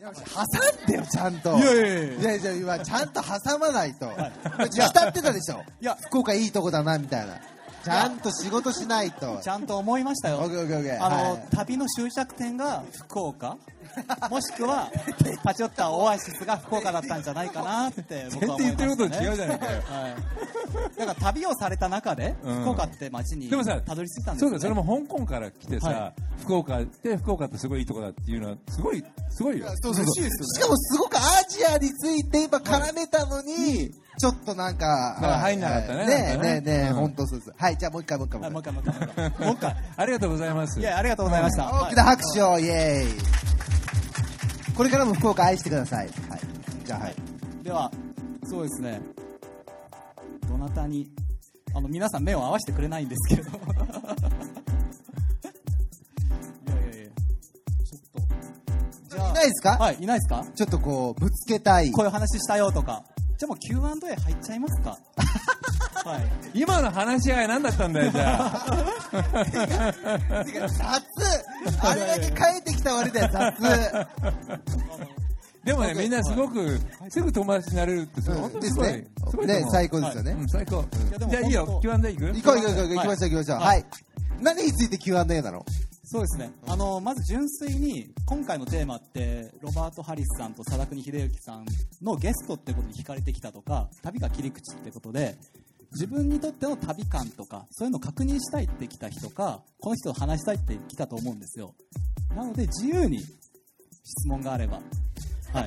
[0.00, 1.58] 挟んでよ、ちゃんと。
[1.58, 4.08] いやいやいやいやいや今ちゃんと挟まないと。
[4.70, 5.62] 浸ってたでしょ。
[5.80, 7.40] いや福岡いいとこだな、みたいな。
[7.84, 9.40] ちゃんと仕事しないと。
[9.42, 10.38] ちゃんと思いましたよ。
[10.38, 13.56] オッケーオッケーオッケーあの、はい旅の終着点が福岡
[14.30, 14.90] もしくは、
[15.42, 18.76] パチョったオアシスが福岡だったんじゃないかなって僕は思いまね。
[18.78, 20.98] 言ってること違うじゃないかよはい。
[20.98, 24.58] だから旅をされた中で、うん福岡って街にでもさたどり着いたんですよ、ね。
[24.58, 37.52] そうだそれも香港から来てさ、は福岡で福岡ってすごいいいとこだっていうのはすごいすごいよそうそうそうしかもすごくアジアについて今絡めたのに、ちょっとなんか、まあ入んなかったねはいねえねねえねえ、うん本当そうです。
[37.56, 38.72] はい、じゃあもう一回もう一回もう一回。
[38.72, 38.82] もう
[39.54, 43.12] 一回ありがとうございますいやありがとうございました、大きな拍手を、イエーイ。
[44.74, 46.08] これからも福岡愛してください。
[46.28, 46.40] はい。
[46.84, 47.14] じゃあはい。
[47.62, 47.90] では
[48.44, 49.00] そうですね
[50.48, 51.06] どなたに
[51.74, 53.52] あの皆さん目を合わせてくれないんですけどい
[59.34, 59.76] ないですか？
[59.78, 60.44] はいいないですか？
[60.56, 61.90] ちょっとこう、ぶつけたい。
[61.92, 63.04] こういう話したよとか
[63.38, 64.98] じゃあもう Q&A 入っちゃいますか。
[66.04, 66.26] はい。
[66.54, 68.66] 今の話し合い何だったんだよじゃあ。
[70.42, 71.80] 雑。
[71.80, 73.54] あれだけ変えてきた割で雑。
[75.62, 78.88] でもねみんなすごくすぐ友達になれるってすごい本当にすごい。
[78.88, 79.60] ですね。
[79.60, 80.32] ね最高ですよね。
[80.32, 80.84] うん最高。
[81.30, 82.26] じゃあいいよ Q&A 行く？
[82.26, 83.58] 行こう行こう行こう行きましょう行きましょう。
[83.60, 83.84] はい。
[84.40, 85.64] 何について Q&A なの？
[86.10, 86.50] そうですね。
[86.66, 91.66] あの、まず純粋に、今回のテーマって、ロバート・ハリスさんと佐田国秀之さん
[92.00, 95.36] のゲストってことに惹かれてきたとか、旅が切り口ってことで、
[95.92, 101.74] 自分にとっての旅感とか、そういうのを確認したいって来た人か、この人と話したいって来たと思うんですよ。
[102.34, 104.80] なので、自由に質問があれば。
[105.52, 105.66] はい。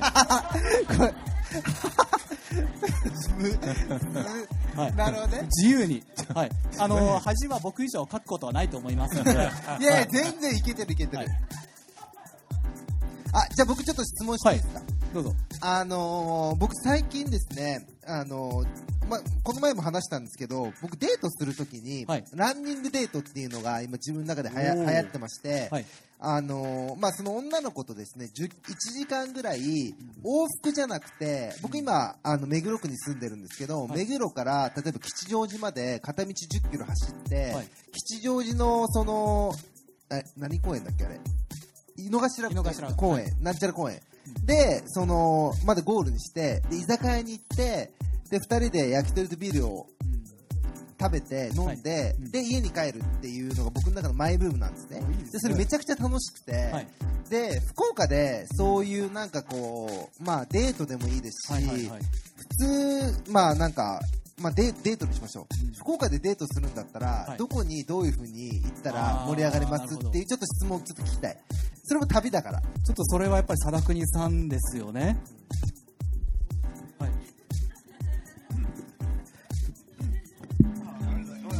[4.76, 5.42] はい、 なるほどね。
[5.44, 6.02] 自由に。
[6.34, 6.50] はい。
[6.78, 9.32] あの、恥は僕以上書くことはないと思いますので。
[9.32, 11.26] いやいや、全然いけてるいけてる。
[13.32, 14.82] あ、じゃあ僕ちょっと質問していいですか、
[15.14, 15.34] どうぞ。
[15.60, 18.66] あのー僕最近ですね、あのー
[19.08, 25.86] ま、この前も話したんですけど、僕デートするときに、はいランニングデートっていうのが今自分の中ではや流行ってまして、はい
[26.24, 28.52] あのーまあ、その女の子とですね、10 1
[28.96, 37.66] 時間ぐらい往復じゃなくて、僕今、あの、目黒区に住んでるんですけど、目黒から例えば吉祥寺まで片道10キロ走って、はい。
[37.92, 39.52] 吉祥寺のその、
[40.12, 41.18] え、何公園だっけあれ？
[41.96, 44.00] 井の頭公園、なんちゃら公園。
[44.44, 47.90] で、その、までゴールにして、で、居酒屋に行って、
[48.30, 49.88] で、二人で焼き鳥とビールを
[51.02, 55.02] 食べて飲んで、で家に帰るっていうのが僕の中のマイブームなんですね。
[55.32, 56.86] でそれめちゃくちゃ楽しくて、はい。
[57.28, 62.00] で福岡でそういうなんかこうまあデートでもいいですし、はいはいはい。
[62.36, 64.00] 普通まあなんか
[64.38, 65.46] まあ、デデートにしましょう、
[65.78, 67.38] 福岡でデートするんだったら、はい。
[67.38, 71.36] どこにどういうふうに行ったら盛り上がれますっていうちょっと質問をちょっと聞きたい。
[71.84, 72.60] それも旅だから。
[72.60, 75.00] ちょっとそれはやっぱり佐田国さんですよね。
[75.02, 75.16] はい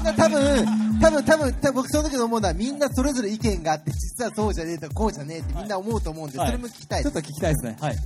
[0.02, 0.66] んな多分
[1.00, 7.12] 多分多分多分僕その時思うのはみんなそれぞれ意見があって実はそうじゃねえとかこうじゃねえってみんな思うと思うんで、はいそれも聞きたいです。
[7.12, 7.76] ちょっと聞きたいですね。
[7.80, 7.96] はい。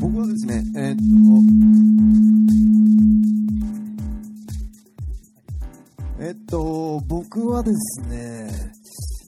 [0.00, 1.04] 僕はですね、えーっと、
[6.24, 8.72] えーっと、僕はですね、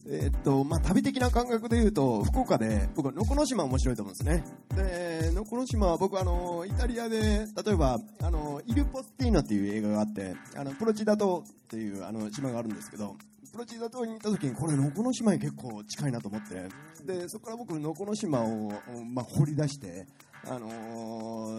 [0.05, 4.45] えーっと、まあ、旅的な感覚で言うと、福岡で、僕は能古島面白いと思うんですね。
[4.75, 13.17] で、能古島は僕あの、イタリアで、例えば、あの、イル・ポスティーナっていう映画があって、あの、プロチダ島っていうあの島があるんですけど、
[13.53, 16.69] プロチダ島に行った時に、これ能古島に結構近いなと思って、
[17.05, 18.73] で、そこから僕、能古の島を、
[19.13, 20.07] まあ、掘り出して、
[20.45, 20.69] あの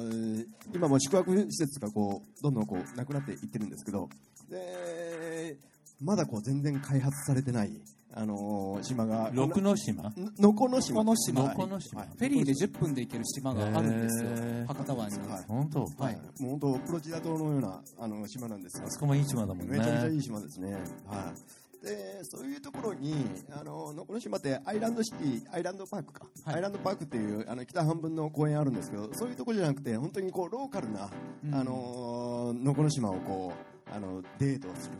[0.09, 4.09] ー今も宿泊施設がこうどんどんこうなくなっていってるんですけど
[4.49, 5.55] で
[6.01, 7.71] まだこう全然開発されてない、
[8.15, 10.13] あのー島が六の島？
[10.37, 10.97] のこの島。
[10.97, 11.43] この島。
[11.43, 12.01] のこの島。
[12.03, 14.29] フェリーで10分で行ける島があるんですよ。
[14.67, 15.17] 博多湾に。
[15.27, 15.43] はい。
[15.47, 15.79] 本当？
[15.97, 16.15] はい。
[16.39, 18.85] もう本当プロチダ島のようなあの島なんですよ。
[18.87, 19.77] あそこもいい島だもんね。
[19.77, 20.73] めちゃめちゃいい島ですね。
[20.73, 21.85] はい。
[21.85, 23.13] で、そういうところに、
[23.51, 26.25] あの、能古の島ってアイランドシティ、アイランドパークか。
[26.45, 26.55] はい。
[26.55, 31.09] アイランドパークっていう、あの、北半分の公園あるんですけど、そういうところじゃなくて、本当にこう、ローカルな、
[31.45, 31.53] うん。
[31.53, 33.51] あの、能古の島をこ
[33.91, 34.95] う、あの、デートをする。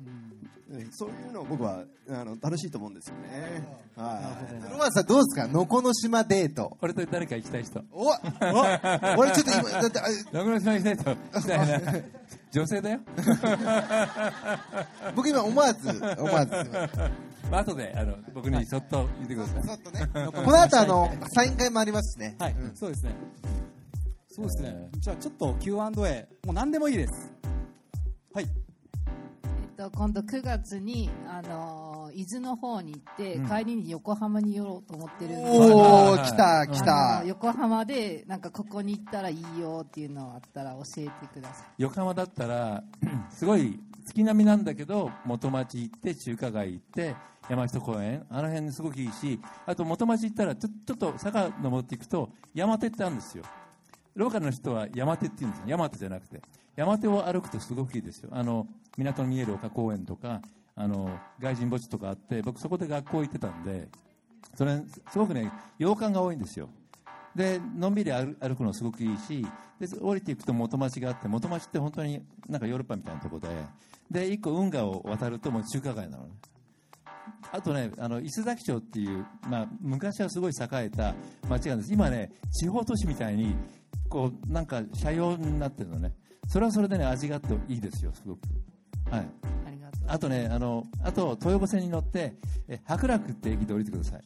[0.00, 0.06] うん。
[0.06, 0.35] うん
[0.92, 3.66] そういうのを僕は、あの、楽しいと思うんですよね。
[3.96, 4.20] は
[4.68, 4.70] い。
[4.70, 5.46] ロマンさんどうですか？
[5.46, 6.76] のこの島デート。
[6.80, 7.82] 俺と誰か行きたい人。
[7.92, 8.10] おお
[9.18, 11.04] 俺ちょっと今だってあどのぐらい島行きたい人？
[11.48, 11.94] たいな
[12.52, 13.00] 女性だよ。
[15.14, 15.98] 僕今思わず思
[16.32, 16.52] わず。
[17.50, 19.62] まあ後であの僕にそっと言ってください。
[19.62, 20.08] ちょっとね。
[20.32, 22.36] この後あのサイン会もありますしね。
[22.38, 23.14] はい、そうですね。
[24.30, 24.88] そうですね。
[24.98, 25.78] じゃあちょっと Q&A
[26.44, 27.32] もう何でもいいです
[29.76, 33.48] と、今度9月に、あのー伊豆の方に行って、うん。
[33.48, 41.66] 帰りに横浜に寄ろうと思ってるんですおお来た来あたの横浜でなんかここに行ったらいいよっていうのがあったら教えてください。
[41.78, 42.82] 横浜だったら
[43.28, 47.14] すごい月並みなんだけど元町行って中華街行って
[47.50, 48.24] 山下公園。
[48.30, 53.44] あの辺すごくいいしあと元町行ったらちょちょっと坂登っていくと山手ってあるんですよ。
[54.14, 55.66] ローカルの人は山手って言うんですよ。
[55.68, 56.40] 山手じゃなくて
[56.76, 58.30] 山手を歩くとすごくいいですよ。
[58.32, 60.42] あの港の見える丘公園とか
[60.74, 63.88] あの外人墓地とかあって僕そこで学校行ってたんで
[64.54, 66.68] それすごくね洋館が多いんですよ。
[67.34, 69.46] でのんびり歩くのすごくいいし
[69.78, 73.48] で降りていくと元町があって元町って本当になんかヨーロッパみたいなところ
[74.10, 76.32] でで一個運河を渡るともう中華街なのね。
[77.52, 81.14] あとねあの伊勢崎町っていう、まあ、昔はすごい栄えた
[81.48, 81.92] 町があるんです。
[81.92, 83.54] 今ね地方都市みたいに
[84.08, 86.12] こうなんか車用になってるのね。
[86.46, 88.40] それはそれでね味があっていいですよすごく
[89.10, 89.28] はい
[89.66, 92.34] ありがとうあとね、あの、あと、東横線に乗って、
[92.68, 94.24] え白楽って駅で降りてください。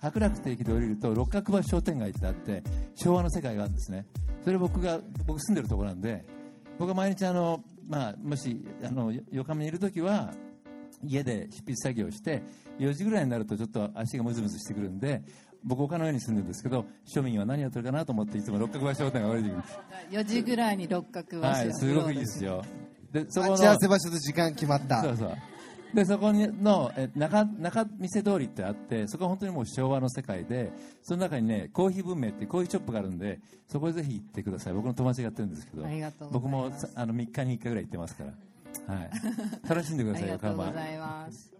[0.00, 2.62] 白楽って駅で降りると、六角橋商店街ってあって、
[2.94, 4.06] 昭和の世界があるんですね。
[4.44, 6.24] それ僕が、僕住んでるところなんで、
[6.78, 10.32] 僕は毎日あの、まあ、もし、あの、よ横浜にいるときは、
[11.04, 12.42] 家で執筆作業をして、
[12.78, 15.22] 4時ぐらいになるとちょっと足がムズムズしてくるんで、
[15.64, 19.78] 僕丘の上に住んでるんですけど、庶民は何やってるかなと思って、いつも六角橋商店街降りてくるんです。
[20.10, 22.64] 4時ぐらいに六角橋はい、すごくいいですよ。
[23.12, 25.36] で、そこの待ち合わせ場所と時間決まったそうそう。
[25.94, 30.70] で、そこにの、え中、中見世通りってあって、そこは本当にもう昭和の世界で、
[31.02, 34.74] その中にね、コーヒー文明っていうコーヒーショップがあるんで、そこへぜひ行ってください。
[34.74, 38.94] 僕の友達がやってるんですけど、ありがとうござい僕ますもさあの3日に1回ぐらい行ってますから。
[38.94, 39.10] はい。
[39.68, 40.38] 楽しんでください、 ありが。
[40.38, 41.50] とうございます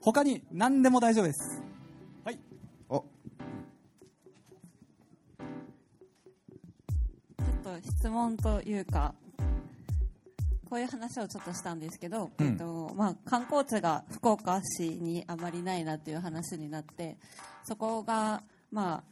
[0.00, 1.62] 他に何でも大丈夫です
[7.62, 9.14] と質問というか、
[10.68, 12.46] こういう話をちょっとしたんですけど、うん。
[12.46, 17.16] えっとまあ、観光地が福岡市にあまりないなっていう話になって
[17.64, 19.02] そこが、まあ、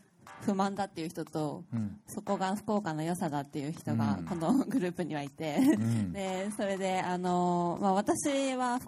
[0.40, 1.98] 不満だっていう人とうん。
[2.06, 4.24] そこが福岡の良さだっていう人がうん。
[4.24, 6.12] このグループにはいて、ん。
[6.12, 8.80] でそれで、あのまあ、私は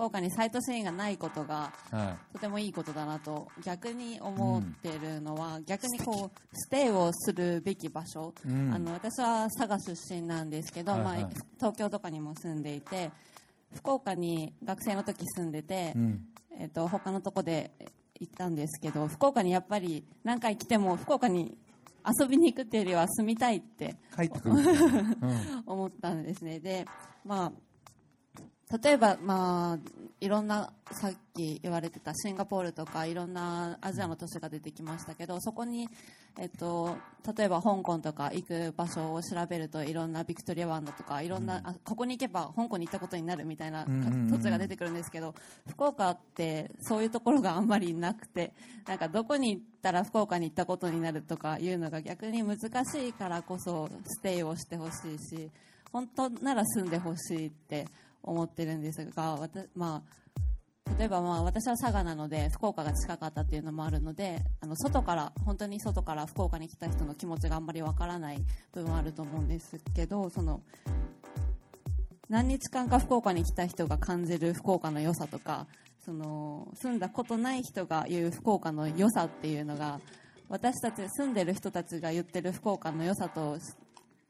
[0.00, 8.32] 福岡にサイトシーンがないことがはとてもいいことだなと逆に思ってるのは、逆にこうステイをするべき場所。
[8.46, 11.16] あの私は佐賀出身なんですけど、まあ、
[11.58, 13.10] 東京とかにも住んでいて
[13.74, 16.24] 福岡に学生の時住んでて、うん。
[16.58, 17.70] えっと他のとこで
[18.18, 21.56] 行ったんですけど福岡にやっぱり何回来ても福岡に
[22.20, 26.58] 遊びに行くっていうよりは住みたいって帰ってくるうん 思ったんですね。
[26.58, 26.86] で、
[27.24, 27.52] まあ、
[28.82, 29.78] 例えば、まあ、
[30.20, 35.88] いろんな、さっき言われてたシンガポールとか、いろんなアジアの都市が出てきましたけど、そこに、
[36.38, 36.96] えっと、
[37.36, 44.30] 例えば香港とか行く場所を調べると、いろんなビクトリア湾だとか、いろんな、あここに行けば香港に行ったことになるみたいなうんうんうんうん。
[44.30, 45.34] 土地が出てくるんですけど、
[45.68, 48.52] 福岡ってそういうところがあんまりなくて、
[48.86, 55.50] なんかどこに行ったら福岡に行ったことになるとかいうのが逆に難しいからこそステイをしてほしいし、
[55.92, 57.86] 本当なら住んでほしいって
[58.22, 59.38] 思ってるんですが、
[59.74, 60.02] ま
[60.86, 68.38] あ、例えばまあ私は佐賀なので福岡が近かったっていうのもあるのであの外から本当に外から福岡に来た人の気持ちがあんまりわからない
[68.72, 70.60] 部分はあると思うんですけどその
[72.28, 75.66] 何日間か福岡に来た人が感じる福岡の良さとか
[76.04, 80.00] その住んだことない人が言う福岡の良さっていうのが
[80.48, 83.58] 私たち住んでる人たちが言ってる福岡の良さと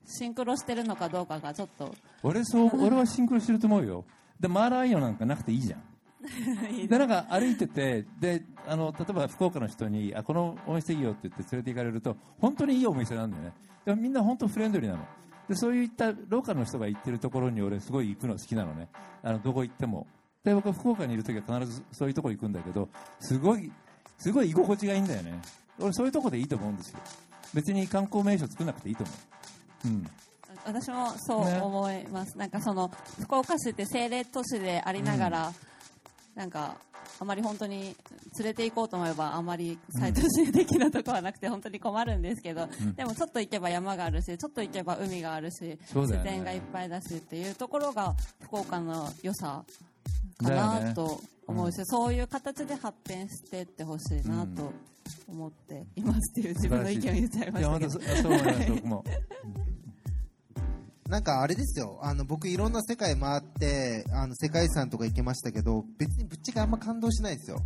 [0.07, 1.95] シンクロしてるのかどうかがちょっと。
[2.23, 4.05] 俺そう 俺はシンクロしてると思うよ。
[4.39, 5.83] でマーラーイオンなんかなくていいじゃん。
[6.87, 13.53] でなんか歩いててであの例えば福岡の人にあこのお店いいよって言って連れて行かれると本当にいいお店なんだよね。
[13.85, 15.05] でもみんな本当フレンドリーなの。
[15.49, 18.89] でそういったローカルの人が行ってるところに俺すごい行くの好きなのね。
[19.23, 20.07] あのどこ行っても。
[20.45, 23.71] で僕は福岡にいる時は必ずそういうところ行くんだけどすごい
[24.17, 25.41] すごい居心地がいいんだよね。
[25.79, 26.99] 俺そういうところでいいと思うんですよ。
[27.55, 29.17] 別に観光名所作んなくていいと思う
[29.85, 30.07] うん。
[30.65, 32.91] 私もそうね思います、なんかその
[33.23, 35.53] 福岡市って政令都市でありながら、
[36.35, 36.77] なんか
[37.19, 37.97] あまり本当に
[38.39, 42.95] 連れて行こうと思えばあまり再都市的なとこはなくて本当に困るんですけど、うん。
[42.95, 45.79] でもちょっと行けば山があるしちょっと行けば海があるし、ね。
[46.23, 49.65] 然がいっぱいだしっていうところが福岡の良さ
[50.43, 51.21] かなと
[51.51, 54.73] 思うし、そういう形で発展していってほしいなと
[55.29, 57.91] 思っていますっていう自分の意見を言っちゃいましたけど。
[57.91, 59.05] そう思います僕も
[61.11, 67.59] なんかあれですよ、あの僕いろんな世界回って、あの世界遺産とか行けましたけど、別にぶっちゃけあんま感動しないですよ。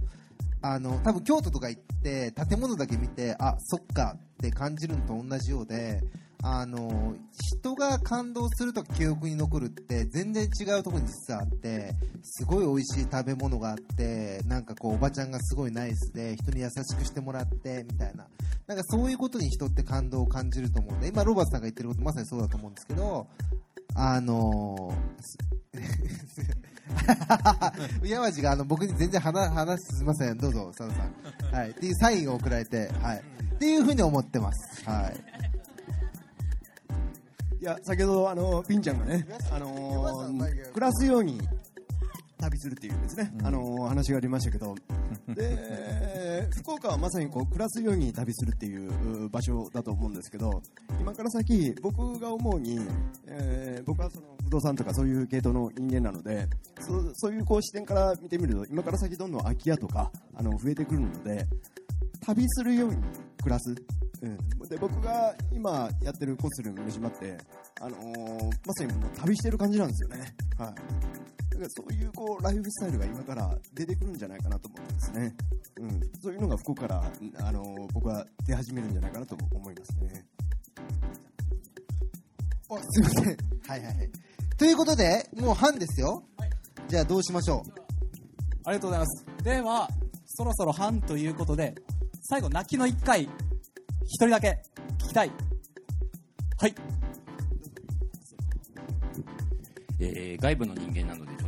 [0.62, 6.01] あの、多分京都とか行って、建物だけ見て、あ、そっかって感じるのと同じようで、
[6.47, 18.26] あの、人が感動すると記憶に残るって全然違うところに実はあって、すごい美味しい食べ物があって、なんかこうおばちゃんがすごいナイスで、人に優しくしてもらって、みたいな。
[18.66, 23.26] なんかそういうことに人って感動を感じると思うんで、今ロバートさんが言ってることまさにそうだと思うんですけど、
[23.95, 31.55] あのー、山地があの僕に全然話話すみません、どうぞ、佐野さん。
[31.55, 31.70] はい。
[31.70, 33.22] っていうサインを送られて、はい。
[33.55, 34.84] っていうふうに思ってます。
[34.84, 35.14] はい。
[37.64, 41.40] いや、先ほど、あの、ピンちゃんがね、あのー暮らすように
[42.36, 44.74] 旅するっていうですね、あのー話がありましたけど、
[45.28, 50.60] で、福岡はまさにこう、暮らすように旅するっていうう場所だと思うんですけど、
[51.00, 52.78] 今から先、僕が思うに、
[53.28, 56.46] えー僕はその不動産とかそういう系統の人間なので、
[56.80, 61.46] そうそういうこう視点から見てみると、今から先どんどん空き家とか、あの、増えてくるので、
[62.20, 62.97] 旅するように
[63.42, 63.74] 暮らす。
[64.22, 64.38] うん、
[64.68, 67.36] で僕が今やってるコスルの島って、
[67.80, 70.34] あのーまさにもう旅してる感じなんですよね。
[70.57, 70.68] はい。
[70.68, 70.74] だか
[71.59, 75.34] らそういうこうライフスタイルが今から出てくるんじゃないかなと思うんですね。
[75.76, 76.01] うん。
[76.22, 77.12] そういうのが福岡から、
[77.47, 80.24] あのー僕は出始めるんじゃないかなと思いますね。
[82.70, 83.24] おすいません。
[83.24, 84.11] はいはいはい。
[84.57, 86.22] ということで、もう半ですよ。
[86.88, 87.70] じゃあどうしましょう？
[88.64, 89.26] ありがとうございます。
[89.45, 89.88] では、
[90.37, 91.74] そろそろ半ということで、
[92.22, 93.22] 最後、泣きの一回、
[94.03, 94.61] 一人だけ
[94.99, 95.30] 聞きたい。
[96.61, 96.74] はい。
[100.01, 101.43] えー外部の人間なので、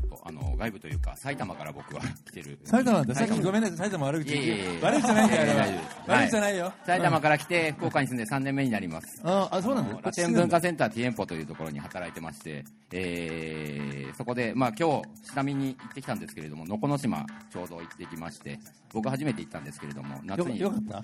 [0.57, 2.59] 外部というか、埼玉から僕は来てる。
[2.65, 4.35] 埼玉ださっごめんなさい埼玉悪口
[4.83, 6.73] 悪口じゃないんだよ悪口じゃないよ。
[6.87, 9.21] 埼玉から来て、福岡に住んで3年目になります。
[9.25, 9.95] ああそうなんだ。
[9.95, 18.59] のラテン文化センターティエンポというところに働いてまして、えーそこで、まあ今日、下見に行ってきたんですけれども、能古島ちょうど行ってきまして、
[18.95, 20.59] 僕初めて行ったんですけれども、夏に。
[20.59, 20.99] よよかった？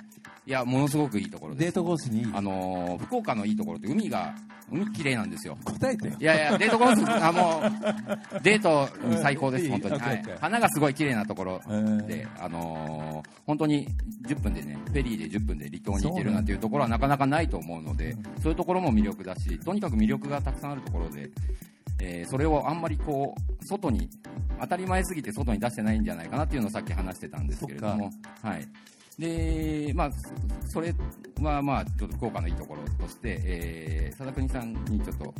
[0.46, 1.64] いや、ものすごくいいところです。
[1.66, 2.26] デートコースに？
[2.34, 4.34] あのー福岡のいいところって海が、
[4.70, 5.58] 海綺麗なんですよ。
[5.64, 6.14] 答えてよ。
[6.18, 7.62] いやいや、デートコース、あ、も
[8.38, 9.98] う、デートに最高です、本当に。
[9.98, 10.22] はい。
[10.40, 11.60] 花がすごい綺麗なところ
[12.06, 13.88] で、あのー本当に
[14.26, 21.30] 10分でね、フェリーで10分で離島に行けるなんていうところはなかなかないと思うので、そういうところも魅力だし、とにかく魅力がたくさんあるところで、
[22.00, 24.08] えーそれをあんまりこう、外に、
[24.60, 28.10] 当たり前すぎて外に出してないんじゃないかなっていうのをさっき話してたんですけれども、
[28.42, 28.68] はい。
[29.18, 30.94] で、まあ、そそれ
[31.40, 35.34] はまあ、ちょっと福岡のいいところとして、えー、佐田国さんにちょっと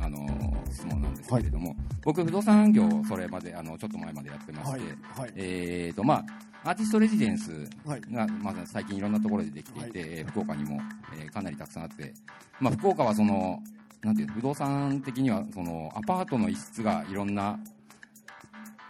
[0.00, 0.26] あの
[0.70, 4.80] 質問なんですけれども、僕、不動産業、それまであのちょっと前までやってまして、はい。
[5.20, 5.32] はい。
[5.36, 6.24] えーとま
[6.64, 7.50] あ、アーティストレジデンス
[7.84, 8.00] はい。
[8.10, 10.80] が、まだ最近いろんなところでできていて、えー福岡にも、
[11.18, 12.12] えーかなりたくさんあって、
[12.60, 13.60] まあ、福岡はその
[14.02, 17.58] なんていうの不動産的にはそのアパートの一室がいろんな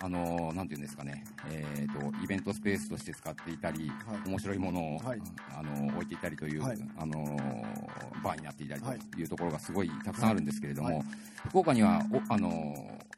[0.00, 4.28] あのなんていうんですかね、えー、とイベントスペースとして使っていたり、はい。
[4.28, 5.20] 面白いものを、はい。
[5.58, 6.78] あの置いていたりという、はい。
[6.98, 7.14] あの
[8.22, 9.24] バーになっていたりはいとい。
[9.24, 11.06] うところがすごいたくさんあるんですけれども、はい。
[11.48, 12.74] 福岡にはおあの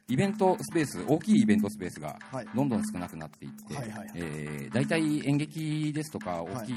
[0.07, 2.47] イベントスペース大きいイベントスペースがはい。
[2.55, 4.11] どんどん少なくなっていって、はいはいはい。
[4.15, 6.75] えー大体演劇ですとか大きい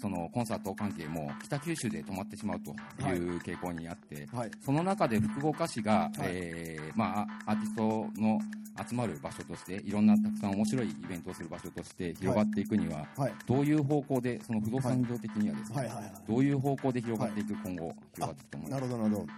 [0.00, 2.74] そのコンサート関係も北九州で止まってしまうとい
[3.14, 4.50] う傾向にあって、はい。
[4.64, 6.28] その中で福岡市が、はい。
[6.28, 8.40] えーまあ、アーティストの
[8.88, 13.32] 集まる場所としていろんなたくさん面白いイベントをする場所として広がっていくには、はい。
[13.46, 16.12] どういう方向でその不動産業的にはですね、はいはいはい。
[16.28, 18.80] どういう方向で広がっていく、今後広がっていくと思います？
[18.80, 19.32] なるほどなるほど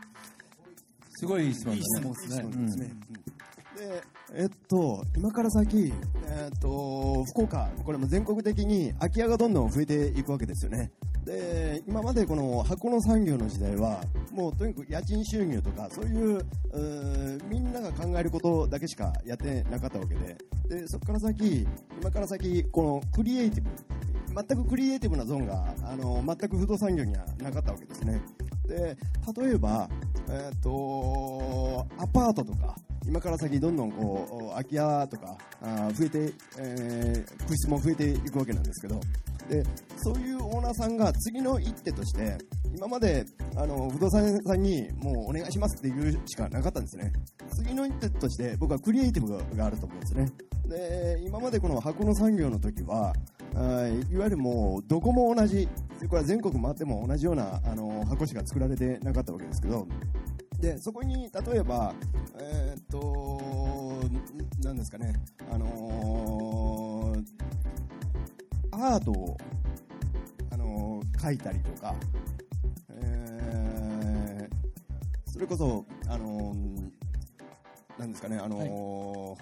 [1.21, 2.43] すごいいい質問いい質問ですね。
[2.43, 2.91] そうですね。
[3.79, 4.03] で、
[4.35, 5.93] えっと、今から先、
[6.27, 10.91] えっと、福岡、これも全国的に空き家がどんどん増えていくわけですよね。
[11.25, 14.03] で、今までこの箱の産業の時代は、
[14.33, 16.45] もうとにかく家賃収入とか、そういう、
[17.49, 20.37] みんなが考えることだけしかやってなかったわけで、
[20.69, 21.67] で、そこから先、
[22.01, 23.71] 今から先、このクリエイティブ、
[24.35, 28.21] 全くクリエイティブなゾーンが、あの、全く不動産業にはなかったわけですね。
[28.67, 28.97] で、
[29.41, 29.89] 例えば、
[30.29, 32.77] えっ、と、アパートとか、
[33.09, 39.01] 今から先どんどんこう、空き家とか、あ増えて、えー、空室も増えていくわけなんですけど、
[39.49, 39.65] で、
[39.97, 42.37] そういうオーナーさんが次の一手として、
[42.77, 43.25] 今まで、
[43.57, 47.11] あの、不動産屋さんにもうお願いしますっていうしかなかったんですね。
[47.57, 50.31] 次の一手として僕はクリエイティブがあると思うんですね。
[50.69, 53.15] で、今までこの箱の産業の時は、
[53.55, 55.67] あいわゆるもうどこも同じ、
[56.09, 59.89] これは全国回っても同じようなあの箱しか作られてなかったわけですけど、
[60.61, 61.95] でそこに例えば、
[62.41, 64.05] えーっと、
[64.61, 65.15] んなんですかね、
[65.53, 67.25] あのー
[68.73, 69.37] アートを、
[70.51, 71.95] あのー描いたりとか、
[72.91, 76.91] えーそれこそ、あのー
[77.99, 79.39] なんですかね、あの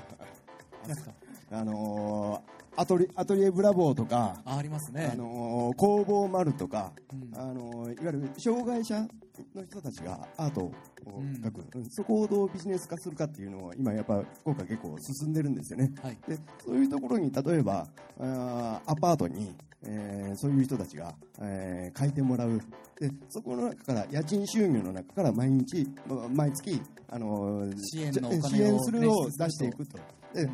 [1.51, 5.09] あのーアトリアトリエブラボーとか、あありますね。
[5.14, 7.41] あのー工房丸とか、うん。
[7.41, 9.09] あのーいわゆる障害者
[9.55, 10.72] の人たちがアートを
[11.05, 11.91] 描く、うん。
[11.91, 16.18] そこをどうビジネス化するかっていうのは今やっぱ福岡結構進んでるんですよね、はい。
[16.28, 17.87] でそういうところに例えば
[18.20, 22.61] あーアパートに、えーそういう人たちが、えー書いてもらう。
[22.99, 29.99] でそこの中から家賃収入の中から毎日ま毎月、あのー支援のお金を支援するを出していくと。
[30.37, 30.51] で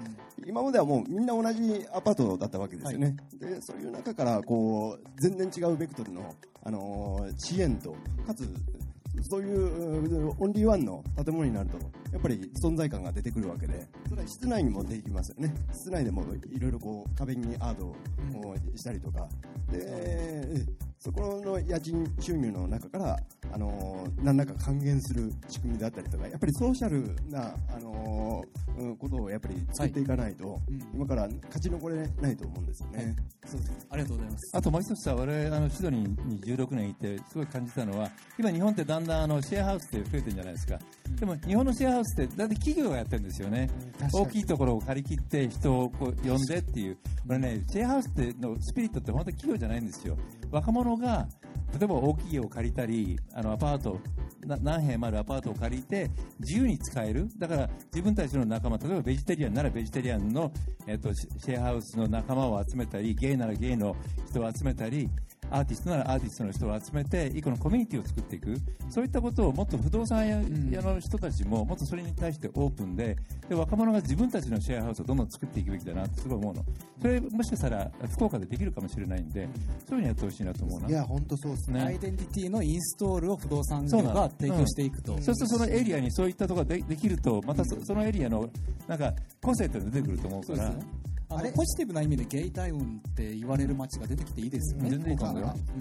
[0.47, 7.95] 今まではもうみんな同じアパートだったわけですよね、でそういう中からこう全然違うベクトルの、あのー支援と
[8.27, 8.49] かつ
[9.21, 11.79] そういううオンリーワンの建物になると
[12.13, 15.55] やっぱり存在感が出てくるわけでそれは室内にもできますよね。
[15.73, 17.97] 室内でもいろいろこう壁にアートを
[18.75, 19.29] したりとか。
[19.71, 20.65] で
[20.99, 23.19] そこの家賃収入の中から、
[23.53, 30.59] あのー何らか還元する仕組みだったりとかやっぱりソーシャルな、あのーうんことをやっぱり作っていかないと、
[30.95, 33.15] 今から勝ち残れないと思うんですよね。
[33.45, 33.87] そうです。
[33.91, 34.57] ありがとうございます。
[34.57, 40.79] あともう一つは、我々あのシドニーに16年いて、すごい感じたのは、今、日本ってだんだんあのシェアハウスって増えてるんじゃないですか、
[41.21, 43.69] でも日本のシェアハウスって、だって企業がやってるんですよね、
[44.13, 50.17] 大きいところを借り切って、人をこう呼んでっていう、これね、シェアハウスってのスピリットって本当に企業じゃないんですよ、
[50.51, 51.29] 若者が
[51.79, 53.99] 例えば大きい家を借りたり、あのアパート、
[54.47, 56.11] 何部屋もあるアパートを借りて、
[56.41, 60.53] 自由に使える、だから自分たちの仲間、例えばベジタリアンならベジタリアンの、
[60.87, 63.97] えっとシェアハウスの仲間を集めたり、ゲイならゲイの
[64.29, 65.09] 人を集めたり、
[65.53, 68.57] アーティストならアーティストの人を集めて、一個のコミュニティを作っていく、
[68.91, 73.17] そういったことをもっと不動産屋の人たちも、もっとそれに対してオープンで
[73.49, 76.65] で、若者が自分たちのシェアハウスをどんどん作っていくべきだなってすごい思うの。
[77.01, 79.49] それもしかしたら福岡でできるかもしれないんで、そういう
[79.87, 80.89] ふうにやってほしいなと思うな。
[80.89, 81.81] いや、本当そうですね。
[81.83, 85.23] アイデンティティのインストールを不動産業が提供していくと、うん。
[85.23, 88.49] そうするとそのエリアにそういったところがでできるとまたそそのエリアの
[88.87, 90.73] なんか個性っていうのが出てくると思うから
[91.39, 95.19] あのポジティブな意味でゲイタウンって言われる街が出てきていいですよね、全然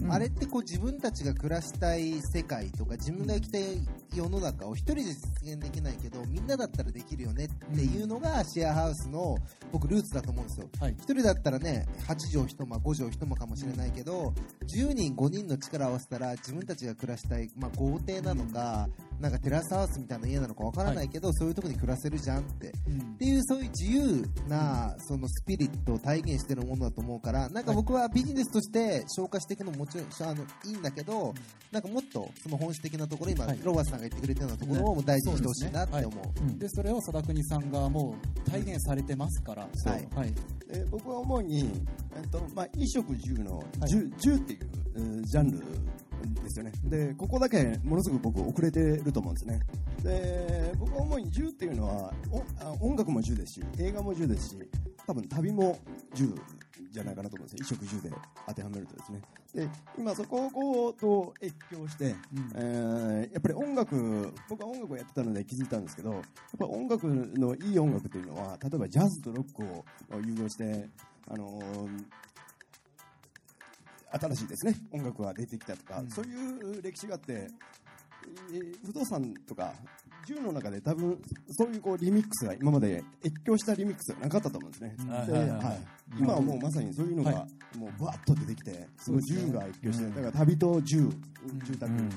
[0.09, 3.63] あれってこう自分たちが暮らしたい世界とか自分が生きたい
[4.13, 9.37] 世の中を一人で実現できないけどみんなだったらできるよねっていうのがシェアハウスの
[9.71, 10.69] 僕ルーツだと思うんですよ。
[10.89, 14.33] 一人だったらね8畳一間5畳一間かもしれないけど
[14.75, 18.87] 10人5人の力を合わせたら自分たちが暮らしたい、まあ、豪邸なのか
[19.21, 22.71] なんかテラスハウスみたいな家なのかわからないけど、そういうところに暮らせるじゃんって、っ
[23.17, 31.33] ていうそういう自由なそのススピリットを体現してるものだと思うからなんか僕はビジネスとして消化していくのももちろんあのいいんだけど
[31.71, 33.59] なんかもっとその本質的なところ今、はい。
[33.63, 36.59] ロバートさんが言ってくれたようなところをもう大事にしてほしいなって思う。
[36.59, 38.15] でそれを佐田国さんがも
[38.45, 40.07] う体現されてますから、はい。
[40.15, 40.33] はい、
[40.71, 41.71] で僕は主に、
[42.15, 44.59] えっとまあ、衣食住の住,、住っていう
[44.95, 45.63] えージャンル
[46.21, 46.71] ですよね。
[46.83, 49.59] でここだけものすごく僕遅れてると思うんですね。
[50.03, 52.13] で僕は主に住っていうのは
[52.79, 54.55] 音楽も住ですし映画も住ですし
[55.05, 55.79] 多分旅も
[56.13, 56.33] 住
[56.91, 58.15] じゃないかなと思うんですよ衣食住で
[58.47, 59.21] 当てはめるとですね。
[59.53, 62.15] で今そこをこうと越境して、
[62.55, 66.21] えーやっぱり音楽僕は音楽をやってたので気づいたんですけどやっ
[66.57, 69.85] ぱ音楽のいい音楽というのは例えばジャズとロックを
[70.25, 70.87] 融合して
[71.29, 72.05] あのー
[74.19, 74.75] 新しいですね。
[74.91, 79.73] 音楽が出てきたとか、そういう歴史があって、えー不動産とか
[80.27, 84.95] 銃の中で多分そういうこうリミックスが今まで越境したリミックスがなかったと思うんですね、
[86.19, 89.45] 今はもうまさにそういうのがはもうバーッと出てきてそうですね。
[89.47, 91.09] 銃が越境して、だから旅と銃
[91.65, 92.09] 住宅、うん。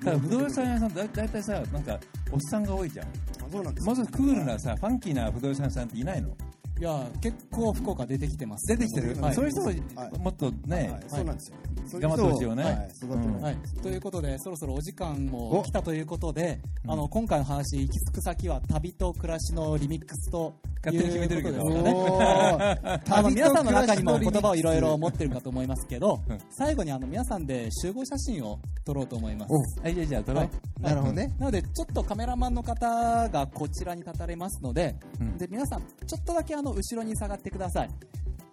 [0.00, 2.00] ただ不動産屋さんだ大体さなんか
[2.32, 3.06] おっさんが多いじゃん。
[3.50, 6.36] そうなんですもうちょっとクールなさファンキーな不動産屋さんっていないの？
[6.82, 8.66] いや結構福岡出てきてます。
[8.66, 9.34] 出てきてる、はい。
[9.34, 11.04] そういう人をもっとね、はい。
[11.06, 11.56] そうなんですよ。
[12.00, 12.74] 頑張ってほしいよね、はい。
[12.74, 16.58] はい、ということでそろそろお時間も来たということで、
[16.88, 21.70] あの今回の話行き着く先は旅と暮らしのリミックスと勝手に決めてるけど。
[21.70, 21.90] ね。
[21.92, 23.14] ー。
[23.14, 26.20] あの皆さんの中にも言葉をいろいろ持ってるかと思いますけど
[26.50, 29.80] 最後にあの皆さんで集合写真を撮ろうと思います。
[29.80, 30.50] はいじゃあじゃあ撮ろう、はい。
[30.80, 31.32] なるほどね。
[31.38, 35.38] なのでちょっとカメラマンの方がこちらに立たれますので,、うん。
[35.38, 37.90] で皆さんちょっとだけあの後ろに下がってください。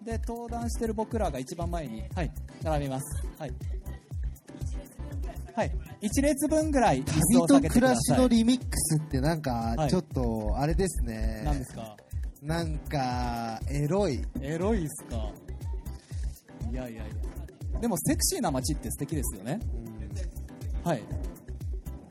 [0.03, 2.31] で登壇してる僕らが一番前に、はい、
[2.63, 3.05] 並びます。
[3.37, 3.51] はい。
[5.55, 5.71] はい、
[6.01, 9.89] 1列分ぐらい旅と暮らしのリミックスってなんかはい。
[9.89, 11.41] ちょっとあれですね。
[11.43, 11.97] 何ですか？
[12.41, 14.21] なんかエロい。
[14.41, 15.31] エロいっすか？
[16.71, 17.07] いやいやい
[17.73, 17.79] や。
[17.81, 19.59] でもセクシーな街って素敵ですよね。
[20.83, 21.03] はい。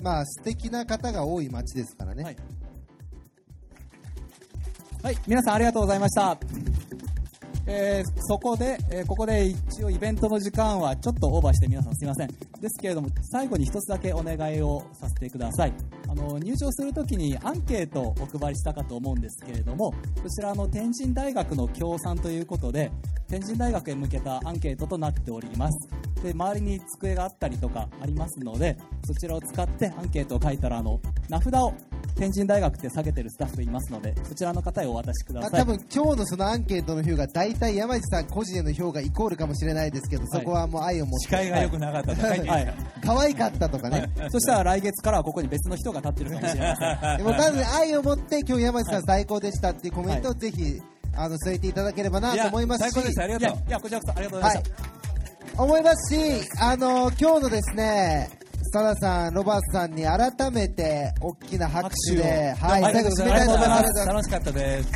[0.01, 2.25] まあ素敵な方が多い街ですからね。
[2.25, 2.37] はい。
[5.03, 6.37] はい、皆さんありがとうございました。
[7.71, 12.29] えーそこで、えーここで一応イベントの時間はちょっとオーバーして皆さんすいません。
[12.29, 15.73] ですけれども、最後に一つだけお願いをさせてください。
[16.09, 19.93] あの、入場するときにアンケートをお配りしたかと思うんですけれども、
[20.23, 22.91] こちらの天神大学の協賛ということで、
[23.29, 25.89] 天神大学へ向けたアンケートとなっております。
[26.23, 31.73] で、周りに机があったりとかありますので、そちらを使ってアンケートを書いたら、あの、名札を
[32.19, 35.51] 天神大学って下げてるスタッフいますので、そちらの方へお渡しください。
[35.53, 41.27] まあ多分今日のそのアンケートの票が大体山地さん個人への票がイコールかもしれないですけど、そこはもう愛を持って。
[41.27, 42.73] 視界が良くなかったとか書いてはいる
[43.05, 44.11] 可愛かったとかね。
[44.31, 47.17] そしたら来月からはここに別の人が立ってるかもしれません。
[47.19, 50.81] でもなので愛を持って今日山地さん最高でしたっていうコメントをぜひ、
[51.15, 52.93] あの添えていただければなと思いますし。
[52.93, 54.99] 最高ですありがとういや、いや、こちらこそありがとうございました。
[55.63, 58.38] 思いますし、あの今日のですね、
[58.69, 63.39] サダさん、ロバートさんに改めて大きな拍手で、はい、ありがとうございます。
[63.39, 64.07] 最後締めたいと思います。
[64.07, 64.91] 楽しかったです。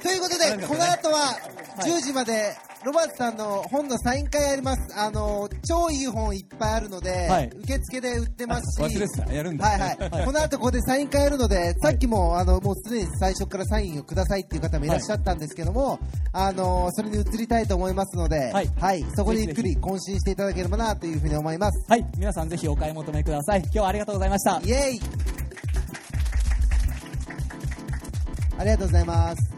[0.00, 1.38] ということで、この後は
[1.84, 4.96] 10時まで、ロバートさんの本のサイン会やります。
[4.96, 10.24] あの超いい本いっぱいあるので、はい受付で売ってますし、忘れてたやるんだはいはい。
[10.24, 15.98] この後ここでサイン会やるので、さっきもあのもうすでに最初からサインをくださいっていう方もいらっしゃったんですけども、
[16.32, 21.84] あのそれに移りたいと思いますので、はいそこでゆっくり懇親していただければなというふうに思います。
[21.90, 23.60] はい、皆さんぜひお買い求めください。
[23.60, 24.60] 今日はありがとうございました。
[24.64, 25.00] イエイ
[28.56, 29.57] ありがとうございます。